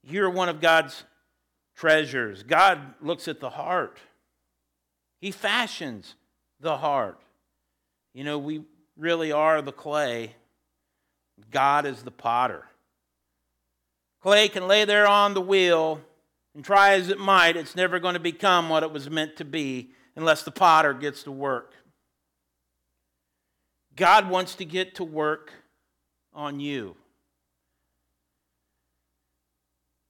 You're 0.03 0.31
one 0.31 0.49
of 0.49 0.61
God's 0.61 1.05
treasures. 1.77 2.43
God 2.43 2.81
looks 3.01 3.29
at 3.29 3.41
the 3.41 3.51
heart, 3.51 3.99
He 5.21 5.31
fashions 5.31 6.15
the 6.61 6.77
heart. 6.77 7.21
You 8.15 8.25
know, 8.25 8.39
we 8.39 8.65
really 8.97 9.33
are 9.33 9.63
the 9.63 9.73
clay, 9.73 10.35
God 11.51 11.87
is 11.87 12.03
the 12.03 12.11
potter. 12.11 12.65
Clay 14.23 14.49
can 14.49 14.69
lay 14.69 14.85
there 14.85 15.07
on 15.07 15.35
the 15.35 15.41
wheel 15.41 16.01
and 16.55 16.65
try 16.65 16.95
as 16.95 17.09
it 17.09 17.19
might, 17.19 17.57
it's 17.57 17.77
never 17.77 17.99
going 17.99 18.15
to 18.15 18.21
become 18.21 18.69
what 18.69 18.83
it 18.83 18.93
was 18.93 19.09
meant 19.09 19.37
to 19.37 19.45
be 19.45 19.91
unless 20.17 20.43
the 20.43 20.51
potter 20.51 20.93
gets 20.93 21.23
to 21.23 21.33
work. 21.33 21.75
God 23.97 24.29
wants 24.29 24.55
to 24.57 24.65
get 24.65 24.97
to 24.97 25.05
work 25.05 25.53
on 26.35 26.61
you. 26.61 26.97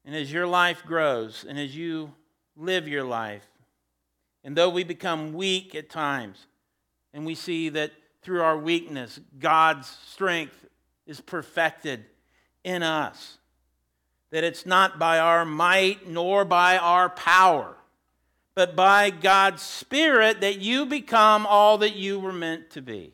And 0.05 0.15
as 0.15 0.33
your 0.33 0.47
life 0.47 0.83
grows 0.85 1.45
and 1.49 1.59
as 1.59 1.77
you 1.77 2.13
live 2.57 2.89
your 2.89 3.05
life, 3.05 3.47
and 4.45 4.57
though 4.57 4.71
we 4.71 4.83
become 4.83 5.33
weak 5.33 5.75
at 5.75 5.89
times, 5.89 6.47
and 7.15 7.25
we 7.25 7.35
see 7.35 7.69
that 7.69 7.93
through 8.23 8.43
our 8.43 8.59
weakness, 8.59 9.21
God's 9.39 9.89
strength 10.09 10.67
is 11.07 11.21
perfected 11.21 12.05
in 12.65 12.83
us 12.83 13.39
that 14.33 14.45
it's 14.45 14.65
not 14.65 14.99
by 14.99 15.19
our 15.19 15.45
might 15.45 16.09
nor 16.09 16.45
by 16.45 16.79
our 16.79 17.11
power, 17.11 17.77
but 18.55 18.75
by 18.75 19.11
God's 19.11 19.63
Spirit 19.63 20.41
that 20.41 20.59
you 20.59 20.87
become 20.87 21.47
all 21.47 21.79
that 21.79 21.95
you 21.95 22.19
were 22.19 22.33
meant 22.33 22.71
to 22.71 22.81
be. 22.81 23.13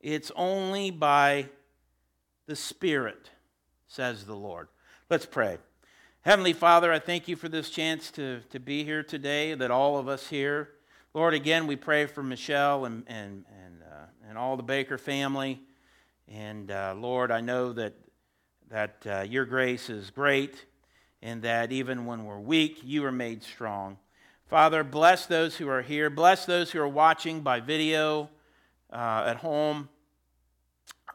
It's 0.00 0.30
only 0.36 0.92
by 0.92 1.48
the 2.46 2.54
Spirit, 2.54 3.30
says 3.88 4.24
the 4.24 4.36
Lord. 4.36 4.68
Let's 5.10 5.26
pray. 5.26 5.58
Heavenly 6.22 6.52
Father, 6.52 6.92
I 6.92 7.00
thank 7.00 7.26
you 7.26 7.34
for 7.34 7.48
this 7.48 7.70
chance 7.70 8.12
to, 8.12 8.40
to 8.50 8.60
be 8.60 8.84
here 8.84 9.02
today, 9.02 9.54
that 9.54 9.72
all 9.72 9.98
of 9.98 10.06
us 10.06 10.28
here. 10.28 10.70
Lord, 11.12 11.34
again, 11.34 11.66
we 11.66 11.74
pray 11.74 12.06
for 12.06 12.22
Michelle 12.22 12.84
and, 12.84 13.02
and, 13.08 13.44
and, 13.64 13.82
uh, 13.82 14.28
and 14.28 14.38
all 14.38 14.56
the 14.56 14.62
Baker 14.62 14.96
family. 14.96 15.60
And 16.28 16.70
uh, 16.70 16.94
Lord, 16.96 17.32
I 17.32 17.40
know 17.40 17.72
that 17.72 17.94
that 18.70 19.04
uh, 19.04 19.20
your 19.28 19.44
grace 19.44 19.90
is 19.90 20.10
great 20.10 20.64
and 21.22 21.42
that 21.42 21.72
even 21.72 22.06
when 22.06 22.24
we're 22.24 22.38
weak, 22.38 22.80
you 22.82 23.04
are 23.04 23.12
made 23.12 23.42
strong. 23.42 23.98
Father, 24.46 24.82
bless 24.82 25.26
those 25.26 25.56
who 25.56 25.68
are 25.68 25.82
here. 25.82 26.08
Bless 26.08 26.46
those 26.46 26.70
who 26.70 26.80
are 26.80 26.88
watching 26.88 27.40
by 27.40 27.60
video 27.60 28.30
uh, 28.92 29.24
at 29.26 29.36
home. 29.36 29.88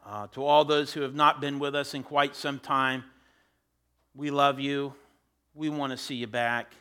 Uh, 0.04 0.28
to 0.28 0.44
all 0.44 0.64
those 0.64 0.92
who 0.92 1.00
have 1.00 1.14
not 1.14 1.40
been 1.40 1.58
with 1.58 1.74
us 1.74 1.92
in 1.92 2.04
quite 2.04 2.36
some 2.36 2.60
time, 2.60 3.02
we 4.14 4.30
love 4.30 4.60
you. 4.60 4.94
We 5.52 5.68
want 5.68 5.90
to 5.90 5.96
see 5.96 6.14
you 6.14 6.28
back. 6.28 6.72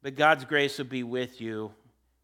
But 0.00 0.14
God's 0.14 0.44
grace 0.44 0.78
will 0.78 0.84
be 0.84 1.02
with 1.02 1.40
you, 1.40 1.72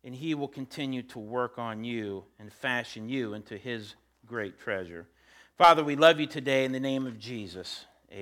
and 0.04 0.14
He 0.14 0.34
will 0.34 0.48
continue 0.48 1.02
to 1.04 1.18
work 1.18 1.58
on 1.58 1.82
you 1.82 2.24
and 2.38 2.52
fashion 2.52 3.08
you 3.08 3.34
into 3.34 3.56
His 3.56 3.96
great 4.26 4.60
treasure. 4.60 5.08
Father, 5.58 5.82
we 5.82 5.96
love 5.96 6.20
you 6.20 6.28
today 6.28 6.64
in 6.64 6.70
the 6.70 6.78
name 6.78 7.04
of 7.04 7.18
Jesus. 7.18 7.84